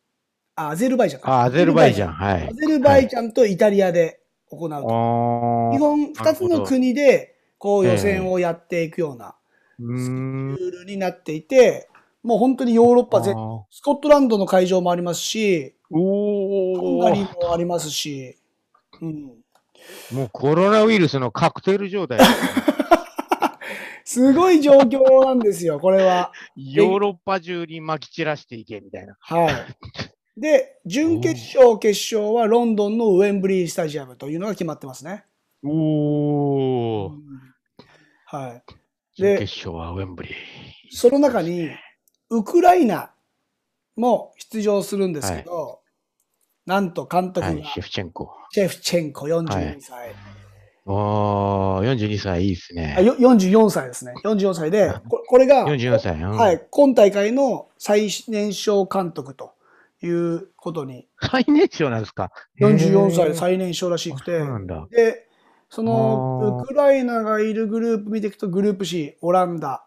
[0.57, 1.33] あ、アゼルバイジャンか。
[1.33, 2.13] あ、アゼルバイジャン。
[2.13, 2.53] はいア。
[2.55, 4.77] ゼルバイジャンとイタリアで行うと。
[4.77, 9.35] あ基本、二つの国で、こうええ予選をやっていくような
[9.81, 10.55] うーん。
[10.55, 11.89] ルールになっていて、
[12.23, 13.35] もう本当にヨーロッパ全
[13.71, 18.37] スコットランドの会場もありますし、ハンおガリーーもありますし、
[19.01, 19.38] うん、
[20.13, 22.21] もうコロナウイルスのカクテル状態。
[24.05, 26.33] すごい状況なんですよ、これは。
[26.57, 29.17] ヨーロッパ中に撒き散らしていけみたいな。
[29.21, 30.41] はい。
[30.41, 35.25] で、準決勝、決勝はロンドンのウェンブリースタジアムというのが決まってますね。
[35.63, 37.13] おー。
[38.25, 38.63] はい。
[39.15, 40.33] 準で決勝はウェンブリー。
[40.91, 41.69] その中に、
[42.31, 43.13] ウクライナ
[43.97, 45.81] も出場するんですけど、
[46.69, 48.31] なんと監督がはい、シェフチェンコ。
[48.51, 50.15] シェフチェンコ42歳。
[50.85, 53.01] おー、42歳いいですねあ。
[53.01, 54.13] よ44歳ですね。
[54.23, 56.15] 44歳で、ここれが、44歳。
[56.21, 59.55] うんはい、今大会の最年少監督と
[60.03, 64.39] いうことに、最年少なんですか？44歳最年少らしくて。
[64.91, 65.27] で、
[65.71, 69.87] そのウクライナがいるグループ見ていくと、グループ C、オランダ、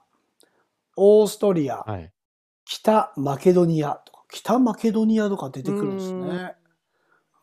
[0.95, 2.11] オーストリア、はい。
[2.65, 6.55] 北マケドニアとか、北マケドニアとか出てくるんですうんね。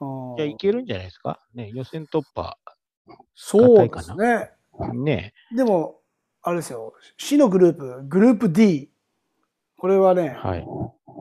[0.00, 1.40] うんじゃあいけるんじゃないですか？
[1.54, 2.56] ね、予選突破。
[3.34, 4.50] そうですね。
[4.94, 6.00] ねでも、
[6.42, 8.92] あれですよ、C のグループ、グループ D。
[9.76, 10.66] これはね、はい。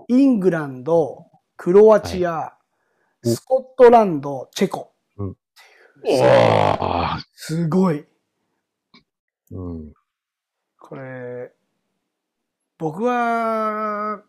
[0.09, 1.25] イングランド、
[1.55, 2.57] クロアチア、
[3.25, 4.93] おスコットランド、チェコ。
[5.17, 5.38] うん。
[7.34, 8.05] すごい。
[9.51, 9.93] うん。
[10.80, 11.51] これ、
[12.78, 14.23] 僕は、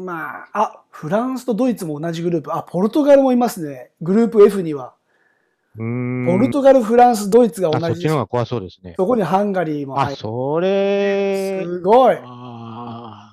[0.00, 2.54] まあ、あ、フランスとドイツも同じグループ。
[2.54, 3.92] あ、ポルトガルもいますね。
[4.00, 4.94] グループ F には。
[5.76, 7.98] ポルトガル、フランス、ドイツがあ、そ同じです。
[8.00, 8.94] っちの方が怖そうですね。
[8.96, 10.20] そこにハンガリーもあ、入る。
[10.20, 11.62] それ。
[11.64, 12.18] すごい。
[12.22, 13.32] あ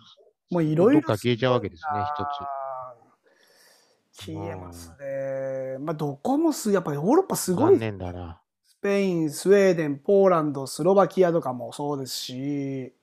[0.49, 0.99] もういろいろ。
[0.99, 4.25] どっか消えちゃうわけですね一つ。
[4.25, 5.77] 消えますね。
[5.79, 8.41] まあ、どこもす、やっぱりヨーロッパすーごい残念だな。
[8.65, 12.93] スペイン、スウェーデン、ポーランド、スロバキアとかもそうですし、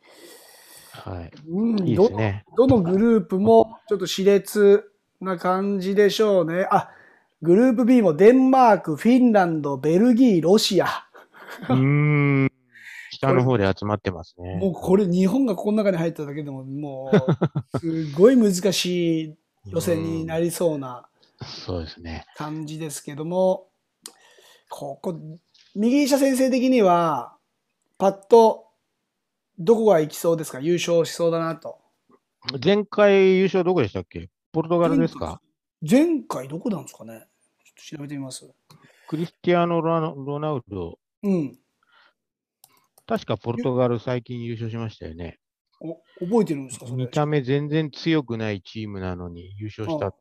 [1.03, 1.31] はい。
[1.49, 2.45] うん、いいですね。
[2.57, 4.91] どのどのグループもちょっと熾烈
[5.21, 6.67] な感じでしょうね。
[6.71, 6.91] あ、
[7.43, 10.87] グループ B もデンマーク、フィンランド、ベルギー、ロシア。
[11.69, 12.53] うーん。
[13.11, 14.57] 下の方で集まってますね。
[14.57, 17.13] もうこれ日本がこの中に入っただけでもも
[17.73, 19.35] うすごい難しい
[19.67, 21.07] 予選になりそうな
[21.45, 22.27] そうですね。
[22.35, 23.69] 感じですけども、
[24.69, 25.15] ここ、
[25.75, 27.37] 右下先生的には、
[27.99, 28.64] パッと
[29.59, 30.61] どこが行きそうですか？
[30.61, 31.79] 優勝しそうだなと。
[32.63, 34.29] 前回優勝どこでしたっけ？
[34.53, 35.41] ポルトガルですか？
[35.89, 37.27] 前回どこなんですかね？
[37.65, 38.49] ちょっと調べてみます。
[39.09, 40.99] クリスティアーノ・ロナウド。
[41.23, 41.59] うん。
[43.07, 45.39] 確かポルトガル最近優勝しましたよね。
[45.81, 46.87] お覚えてるんですか？
[46.87, 47.11] それ見。
[47.11, 50.15] た目全然強くないチームなのに優勝しうんた。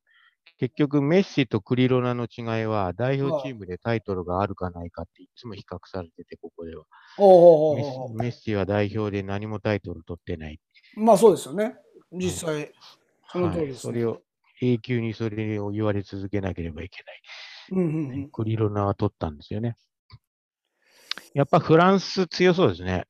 [0.60, 6.86] 結局、メッシとクリロナの違いは、代表チームでタイトルがあるかないかっていつも比較されてて、ここでは。
[7.18, 10.60] おうおうメッシメッシは代表で何もタイトル取ってない。
[10.96, 11.76] まあそうですよね。
[12.12, 12.72] 実際、
[13.32, 14.22] その通はい、りです、ねそれを
[14.62, 17.04] 永久にそれを言われ続けなければいけ
[17.72, 18.20] うんうんうない。
[18.20, 18.30] ん。
[18.30, 19.76] クリロナは取ったんですよね。
[21.34, 23.06] やっぱフランス強そうですね。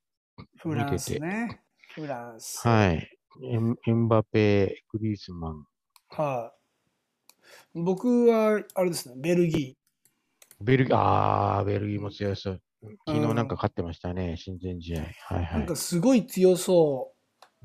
[0.57, 1.61] フラン見ててスね。
[1.93, 2.67] フランス。
[2.67, 3.09] はい。
[3.41, 5.65] エンバペ、グリースマン、
[6.09, 6.62] はい。
[7.73, 9.77] 僕は、あれですね、ベルギ
[10.61, 12.61] ベルギー、あー、ベルギーも強そう。
[13.05, 15.01] 昨うん日なんか勝ってましたね、親善試合。
[15.01, 15.33] はいー。
[15.33, 15.75] はいなんか。
[15.75, 17.13] すごい強そ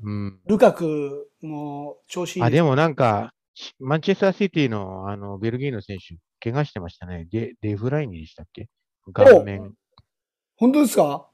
[0.01, 0.39] うん、う。
[0.45, 7.27] ルカクも調子いいあ、でもなんか、しマンチェスターシティのあのベルギーの選手、怪我してましたね。
[7.29, 8.69] デデフライニーでしたっけ？
[9.13, 9.73] 顔面。
[10.55, 11.29] 本当ですか？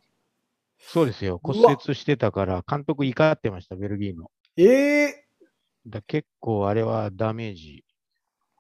[0.80, 1.40] そうですよ。
[1.44, 4.32] 骨折してたから、監督怒ってました、ベルギーの。
[4.58, 5.26] ええ
[5.86, 7.85] だ結構あれはダメージ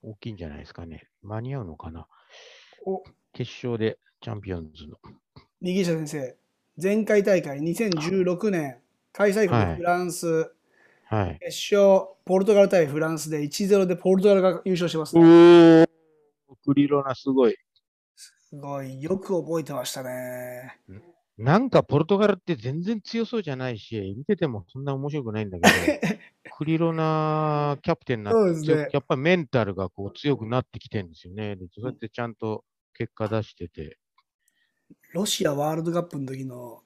[0.06, 1.08] 大きいんじゃないですかね。
[1.24, 2.08] 間に合うのかな
[2.86, 3.04] お
[3.34, 4.98] 決勝でチャンピオンズの。
[5.62, 6.36] 右下先生、
[6.82, 8.78] 前回大会2016年、
[9.12, 10.52] 開催はい国フランス、
[11.06, 11.40] はい。
[11.40, 15.26] 決勝、ポルトガル対フランスで1-0でポルトガルが優勝してます、おね。
[15.28, 15.88] ー、
[16.64, 17.56] クリロナすごい。
[18.16, 20.78] すごい、よく覚えてましたね。
[21.38, 25.70] なんかポルトガルって全然強そうじゃないし、見ててもそんな面白くないんだけど、
[26.58, 31.58] クリロナキャプテンになって、ねやっぱりメンタルがこう強くなってきてるんですよね。
[31.58, 32.64] でそうやってちゃんと
[32.94, 33.98] 結果出してて。
[35.12, 36.84] ロシアワールドカップの時の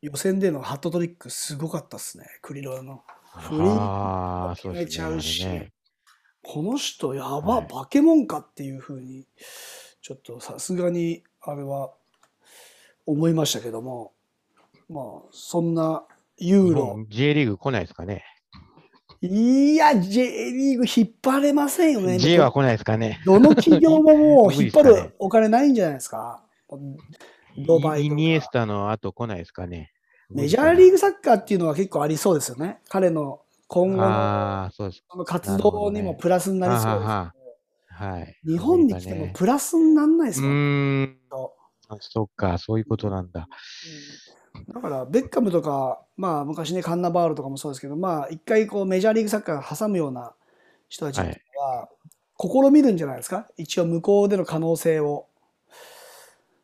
[0.00, 3.04] 予選でのハットトリックすごかったっすね、クリロナの。
[3.36, 5.50] フリーああ、そうです決めちゃうしね。
[5.50, 5.72] あれね
[6.42, 9.26] この人やば、はい化け物かっていうふうに、
[10.02, 11.94] ちょっとさすがにあれは
[13.06, 14.12] 思いましたけども、
[14.88, 16.04] まあ、そんな
[16.38, 18.24] ユーロ、J リーグ来ないですかね。
[19.20, 22.18] いや、J リーグ引っ張れませんよね。
[22.18, 23.20] J は来ないですかね。
[23.24, 26.44] どの企業ももう引っ張るお金ないんじゃないですか。
[27.66, 29.92] ドバイイニエスタの後来ないですかね。
[30.30, 32.80] メジャーリーググサッカーっていうのは結構ありそうですよね。
[32.88, 33.96] 彼の今後
[35.16, 37.34] の活動にもプラスになりそうですはは
[37.88, 38.36] はい。
[38.44, 41.18] 日本に来てもプラスにならないですうもん、ーん。
[41.30, 41.53] と
[41.88, 43.48] あそっか、そういうことなんだ。
[44.68, 50.32] だから、ベッカムとか、まあ、昔ね、カンナバールとかもそうですけど、まあ、一回こうメジャーリーグサッカー挟むような
[50.88, 51.34] 人たちってい
[52.38, 53.48] 試みるんじゃないですか？
[53.56, 55.26] 一応、向こうでの可能性を。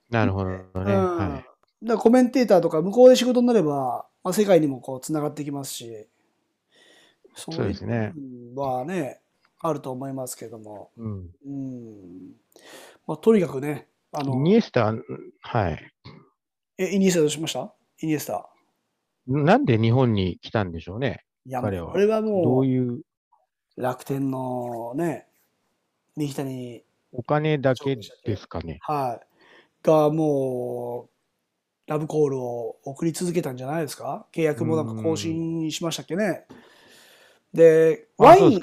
[0.09, 0.63] なるほどね。
[0.75, 1.45] うんは
[1.83, 1.87] い。
[1.87, 6.09] だコメンテーターとか向こうで仕事になれば、まあ、世界にもこうつながってきますし、
[7.35, 8.13] そそうですね
[8.55, 9.21] はね、
[9.61, 11.31] あると思いますけども、うん。
[11.47, 12.33] うん
[13.07, 14.95] まあ、とにかくね、あイのニエスタ、
[15.41, 15.93] はい。
[16.79, 17.73] え、イニエスタどうしました？
[18.01, 18.51] イニエスタ。
[19.27, 21.25] なんで日本に来たんでしょうね。
[21.47, 23.03] いや、彼はこれはどもうういう？
[23.77, 25.29] 楽天のね、
[26.17, 28.79] 右下に、お金だけですかね。
[28.83, 29.27] はい、
[29.87, 31.09] がも
[31.87, 34.27] う、ラブコールを送り続けたんじゃないですか？
[34.33, 36.47] 契約もなんか更新しましたっけね。
[37.55, 38.61] で、ワイン、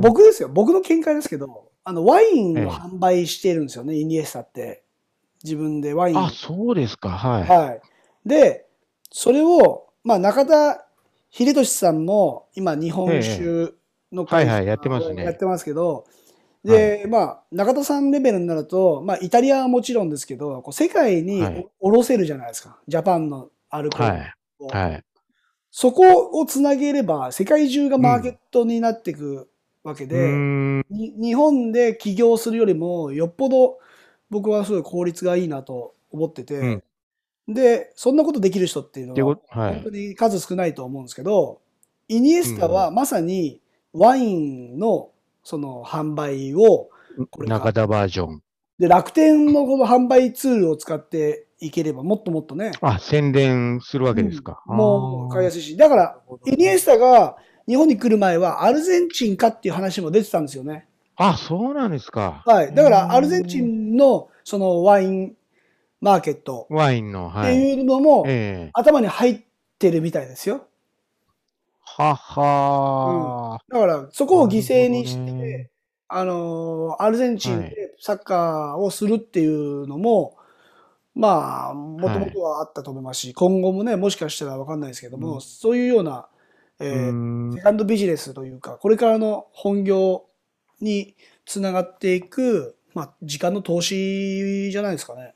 [0.00, 4.82] 僕ですよ、僕の見解ですけど、あの、ワインええを販売してるんですよね、イニエスタって。
[5.42, 6.18] 自分でワイン。
[6.18, 7.10] あ、そうですか。
[7.10, 7.42] はい。
[7.42, 7.80] はい。
[8.26, 8.66] で、
[9.10, 10.86] それを、まあ、中田
[11.30, 13.74] 秀俊さんも今、日本酒
[14.10, 16.06] の会社はいはいやってますねやってますけど、
[16.64, 22.78] で、まあ、中田さんレベルになると、まあ、イタリアはもちろんですけど、こう世界にはいおろせるじゃないですか。
[22.88, 24.34] ジャパンのアルコールはい。
[24.60, 24.68] を。
[24.68, 25.04] はい。
[25.70, 29.50] そこをつなげれば、世界中がマーケットになっていく
[29.84, 33.78] わけうで、日本で起業するよりも、よっぽど
[34.30, 37.54] 僕はすごい効率がいいなと思ってて、うん。
[37.54, 39.90] で、そんなことできる人っていうのは本当。
[39.90, 41.60] に数少ないと思うんですけど、
[42.08, 43.60] イニエスタはまさに
[43.92, 45.10] ワインの
[45.42, 46.88] その販売を、
[47.38, 48.42] 中田バージョン。
[48.78, 54.62] で、楽天のこの販売ツールを使っていければ、もっともっとね、あ、宣伝するわけですか。
[54.66, 54.76] うん。
[54.76, 57.36] もう買いやすすいし、だから、イニエスタが
[57.66, 60.86] 日本に来る前はアルゼンチンかっていう話も出てたんですよね。
[61.16, 62.42] あ、そうなんですか。
[62.44, 62.74] はい。
[62.74, 65.34] だから、アルゼンチンのそのワイン
[66.00, 67.56] マーケットワインの、ってはい。
[67.56, 69.40] いうのもええ頭に入っ
[69.78, 70.66] てるみたいですよ。
[71.80, 75.70] ははだから、そこを犠牲にしてね、
[76.08, 80.36] あのー、アルゼンチンはいでサッカーをするっていうのも、
[81.14, 86.26] まあ、もともとはあったと思いますし、今後もね、もしかしたらわかんないですけども、うんそういうような、
[86.80, 90.26] えうーセカンドビジネスというか、これからの本業
[90.80, 91.14] に
[91.46, 95.34] つながっていく、まあ、時間の投資じゃないですかね。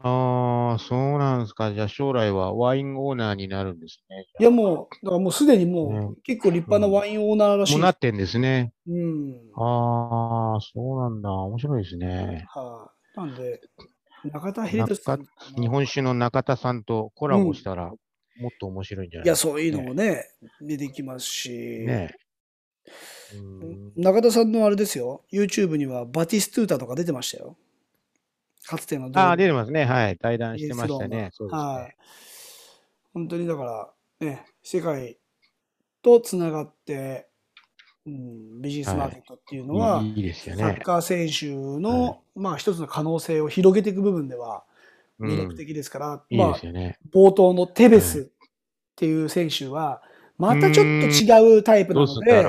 [0.00, 1.74] ああ、そうなんですか。
[1.74, 4.26] じゃあ将来はワインオーナーになるんですね。
[4.38, 7.72] いや、もう、だからもうすでにもねう、結構立派なワインオーナーらしい。
[7.72, 8.72] もうなってんですね。
[8.86, 9.34] うん。
[9.56, 11.32] ああ、そうなんだ。
[11.32, 12.46] 面白いですね。
[12.50, 13.60] はい、なんで、
[14.32, 15.26] 中田秀俊さん
[15.60, 17.92] 日本酒の中田さんとコラボしたら、
[18.38, 19.26] もっと面白いんじゃない？
[19.26, 19.36] いや。
[19.36, 20.24] そういうのもね、
[20.60, 21.50] 出てきますし、
[21.86, 22.14] ね
[23.96, 27.56] 中田さんのあれですよ、YouTube にはバティストゥータとか出てましたよ。
[28.66, 29.84] かつてのああ、出てますね。
[29.84, 30.16] はい。
[30.16, 31.30] 対談してましたね。
[31.32, 31.96] そうですはいね。。
[33.14, 35.18] 本当にだから、ね、世界
[36.02, 37.28] とつながって、
[38.06, 40.80] うん、ビジネスマーケットっていうのは、いいいいですよサッね。
[40.82, 41.46] カー選手
[41.80, 44.67] の、はいまあ一つの可能性を広げていく部分ではうん
[45.20, 46.98] 魅力的ですから、いいまあね。
[47.12, 48.24] 冒頭のテベスっ
[48.96, 50.02] ていう選手は、
[50.36, 52.44] またちょっと違うタイプなので、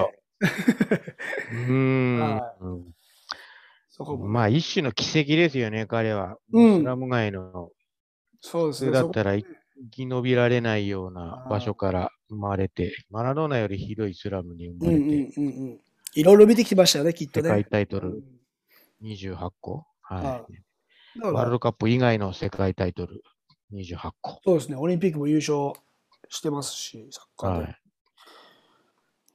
[1.52, 1.72] う。
[1.74, 2.94] ん はうん
[3.90, 6.38] そこもまあ、一種の奇跡ですよね、彼は。
[6.54, 7.70] うんスラム街の、
[8.40, 8.92] そうですね。
[8.92, 15.80] だったらい生き延びられないような場所から生まれて、マラドーナよりひどいスラムに生まれうんうんて、うんうん。
[16.16, 17.50] いろいろ見てきましたよね、きっとね。
[17.50, 18.24] 世界タイトルうん
[19.02, 20.54] 28個、ははい。
[21.22, 23.24] ワールドカップ以外の世界タイトル
[23.74, 24.40] 28個。
[24.44, 25.74] そうですね、オリンピックも優勝
[26.30, 27.64] してますし、サッカーで。
[27.64, 27.78] はい。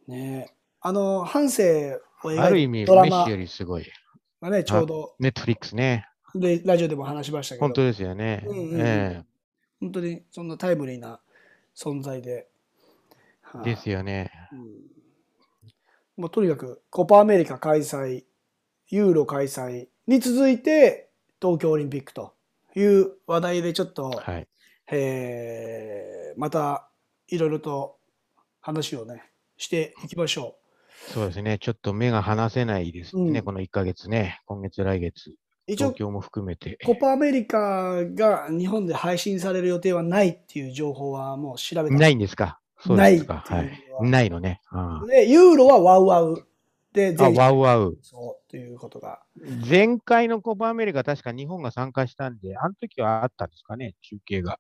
[0.08, 3.86] ねえあの、半生をある意味、描いたドラマメッシよりすごい。
[4.40, 6.06] がね、ちょうど、ネットフリックスね。
[6.34, 8.44] でラジオでも話しましたけど、本当ですよね。
[8.46, 9.24] うんうんうんえ
[9.80, 11.20] 本当にそんなタイムリーな
[11.76, 12.48] 存在で。
[13.42, 14.30] はいえですよね。
[14.52, 14.94] うん
[16.16, 18.24] もうとにかくコパアメリカ開催、
[18.88, 21.10] ユーロ開催に続いて
[21.46, 22.32] 東京オリンピックと
[22.74, 24.48] いう話題でちょっと、はい。
[24.90, 26.88] えーまた
[27.28, 27.96] いろいろと
[28.60, 29.22] 話をね
[29.56, 30.56] していきましょ
[31.12, 31.58] そうですね。
[31.60, 33.38] ちょっと目が離せないですね。
[33.38, 34.40] うんこの1ヶ月ね。
[34.46, 35.30] 今月、来月。
[35.30, 35.34] う。
[35.66, 36.78] 一応東京も含めて。
[36.84, 41.96] コパアメリカが日本で配信される予定はないっていう情報はもう調べた。
[41.96, 42.58] ないんですか？
[42.80, 43.44] そうですか。
[43.48, 44.10] ないはいってい。
[44.10, 44.60] ないのね。
[44.70, 46.46] あで、ユーロはワウワウ
[46.94, 47.98] であ、あ全ワウワウ。
[48.02, 49.20] そうということが。
[49.68, 54.58] 前回のコパアメリカ、確か日本が参加したんで、あの時はあったんですかね、中継が。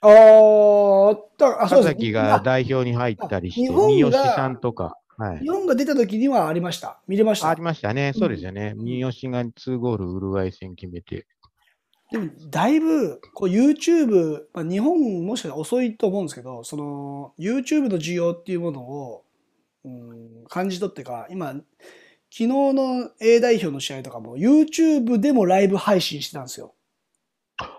[0.00, 1.14] ああ、そう
[1.50, 4.96] です田崎が代表に入ったりして、あ日本が三好さんとか。
[5.18, 5.48] はい日。
[5.50, 7.00] 本が出た時にはありました。
[7.06, 7.50] 見れました。
[7.50, 8.12] ありましたね。
[8.16, 8.74] そうですよね。
[8.76, 11.26] うん三好が2ゴールウルグアイ戦決めて。
[12.10, 19.24] でも、だいぶ、こう YouTube、まあ、日本もしかしたら遅いと思うんですけど、その YouTube の需要っていうものを、
[19.84, 21.64] うん、感じ取ってか、今、昨
[22.30, 26.74] 日の A 代表の試合とかも YouTube でもライブ配信してたんですよ。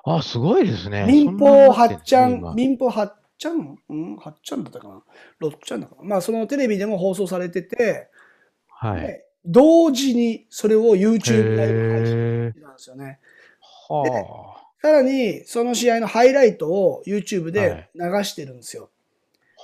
[0.06, 1.06] あ、すごいですね。
[1.08, 3.78] 民放なってん8ちゃん、民放8ちゃん？
[3.90, 5.02] うん ?8 ちゃんだったかな
[5.42, 6.10] ?6 ちゃんだったかな？
[6.10, 8.10] まあ、そのテレビでも放送されてて、
[8.68, 9.02] はい。
[9.02, 13.20] で同時にそれを YouTube ライブ配信へしてたんですよね。
[13.90, 18.90] はさらに、その試合のハイライトを YouTube で流してるんですよ。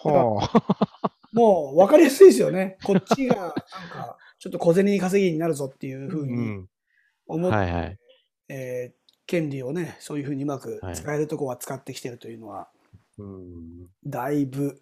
[0.03, 0.09] あ。
[0.09, 1.11] はあ。
[1.33, 2.77] もう分かりやすいですよね。
[2.83, 6.69] こっちが、なんか、ちょっと小銭稼ぎになるぞっていうふううにん。
[7.27, 7.97] 思って、はいはい。
[8.49, 8.99] えー
[9.29, 12.67] 権利をね、そういうふうにうまく使えるとこは使ってきてるというのは、
[13.19, 13.87] うん。
[14.03, 14.81] だいぶ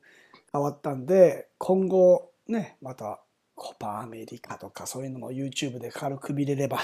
[0.53, 3.21] 変わったんで、今後ね、また
[3.55, 6.79] コパアメリカとかそういうのも YouTube で軽く見れれば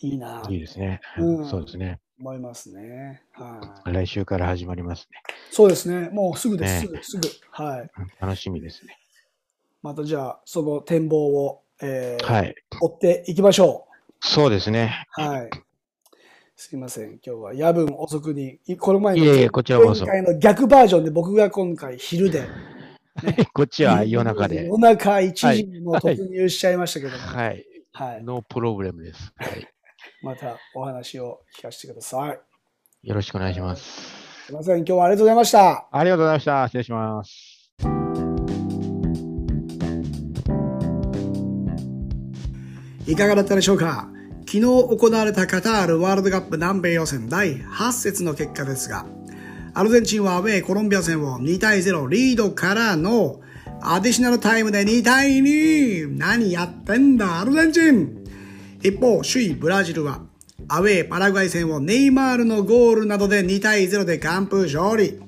[0.00, 1.00] いいなといいですね。
[1.18, 2.00] うんそうですね。
[2.22, 3.20] 思いますね。
[3.32, 3.92] はい。
[3.92, 5.18] 来週から始まりますね。
[5.50, 6.08] そうですね。
[6.10, 6.88] もうすぐです。
[6.88, 7.28] ねすぐ。
[7.50, 7.90] はい。
[8.20, 8.96] 楽しみですね。
[9.82, 12.54] またじゃあ、その展望を、えーはい。
[12.80, 13.88] 追っていきましょ
[14.20, 15.04] そうですね。
[15.18, 15.20] う。
[15.20, 15.50] はい。
[16.54, 17.14] すいません。
[17.14, 22.46] 今日は夜分遅くに、いこの前のいえいえこちらこその逆バージョンで僕が今回昼で、
[23.52, 24.66] こっちは夜中で。
[24.66, 27.66] 夜中1時にもう突入しちゃいましたけども、はい。
[27.90, 28.22] はい。
[28.22, 29.32] ノープロブレムです。
[29.34, 29.68] はい。
[30.22, 33.08] またお話を聞かせてください。
[33.08, 33.82] よろしくお願いします。
[34.46, 34.78] すいません。
[34.78, 35.88] 今日はありがとうございました。
[35.90, 36.68] ありがとうございました。
[36.68, 37.58] 失礼します。
[43.08, 44.08] いかがだったでしょうか？
[44.46, 49.06] 昨日行われたカタールワールドカップ南米予選第8節の結果ですが、
[49.74, 53.40] アルゼンチンはアウェーコロンビア戦を2対0リードからの
[53.80, 58.21] アディショナルタイムで2対2何やってんだアルゼンチン
[58.82, 60.22] 一方、首位ブラジルは
[60.66, 65.20] アウェーパラグアイ戦をネイマールのゴールなどで2対0で完封勝利。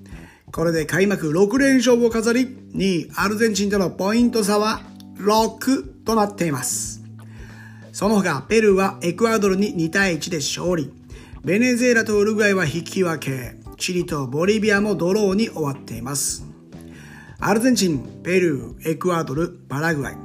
[0.51, 4.81] これで開幕6連勝を飾り、2位アルゼンチンとのポイント差は
[5.19, 7.03] 6となっています。
[7.93, 10.93] その他、ペルーはエクアドルに2対1で勝利。
[11.45, 13.57] ベネズエラとウルグアイは引き分け。
[13.79, 16.45] チリとボリビアもドローに終わっています。
[17.39, 20.17] アルゼンチン、ペルー、エクアドル、パラグアイ。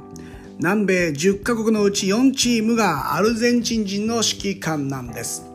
[0.62, 5.46] 南米10カ国のうち4チームがアルゼンチン人の指揮官なんです。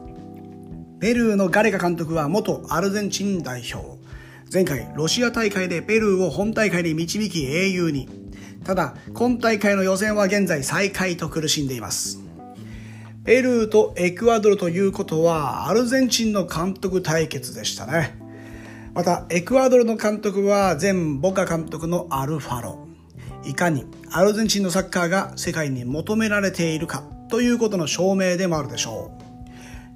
[0.99, 3.99] ペルーのガレカ監督は元アルゼンチン代表。
[4.51, 8.09] 前回、ロシア大会でペルーを本大会に導き英雄に。
[8.63, 12.19] ただ、今大会の予選は現在最下位と苦しんでいます。
[13.25, 18.17] ペルーとエクアドルということは、アルゼンチンの監督対決でしたね。
[18.95, 22.84] また、エクアドルの監督は前ボカ監督のアルファロ。
[23.45, 29.11] いかにアルゼンチンのサッカーが世界に求められているかということの証明でもあるでしょ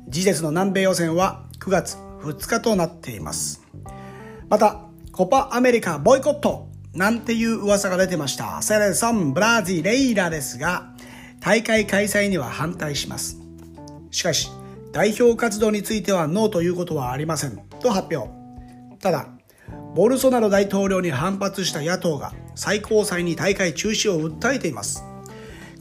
[0.07, 0.11] う。
[0.11, 3.61] 次節の南米予選は9月2日となっています。
[4.49, 4.81] また、
[5.11, 8.61] コパアメリカボイコットなんていう噂が出てました。
[8.61, 10.91] セレソン・ブラジレイラですが、
[11.39, 13.37] 大会開催には反対します。
[14.11, 14.49] しかし、
[14.91, 17.57] 代表活動についてはノーということはありません。
[17.79, 18.29] と発表。
[18.99, 19.27] ただ、
[19.95, 25.03] ボルソナロ大統領に反発した野党が最高裁に大会中止を訴えています。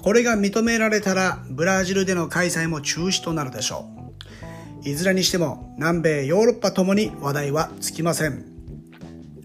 [0.03, 3.99] これが認められたらブラジルでの開催も中止となるでしょう。
[4.83, 8.45] いずれにしても南米ヨーロッパともに話題はつきません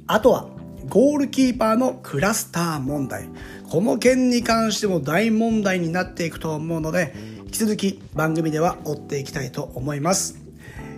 [0.07, 0.47] あとは
[0.87, 3.29] ゴールキーパーのクラスター問題
[3.69, 7.13] この件に関しても大問題になっていくと思うので
[7.45, 10.39] 引き続き番組では追っていきたいと思います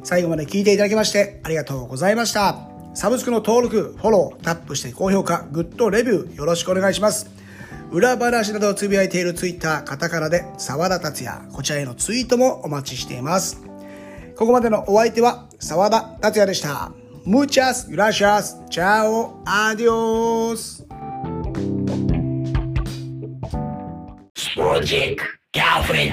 [0.03, 7.29] 最後まで聞いていただきましてありがとうございましたサブスクの登録フォロータップして高評価グッドレビューよろしくお願いします
[7.91, 13.61] 裏話などをつぶやいているツイッターカタカナで沢田達也こちらへのツイートもお待ちしています
[14.35, 16.91] ここまでのお相手は沢田達也でした。
[17.25, 18.55] Muchas gracias.
[18.69, 19.41] Chao.
[19.45, 20.83] Adiós.
[24.35, 25.17] Sporting
[25.51, 26.11] Café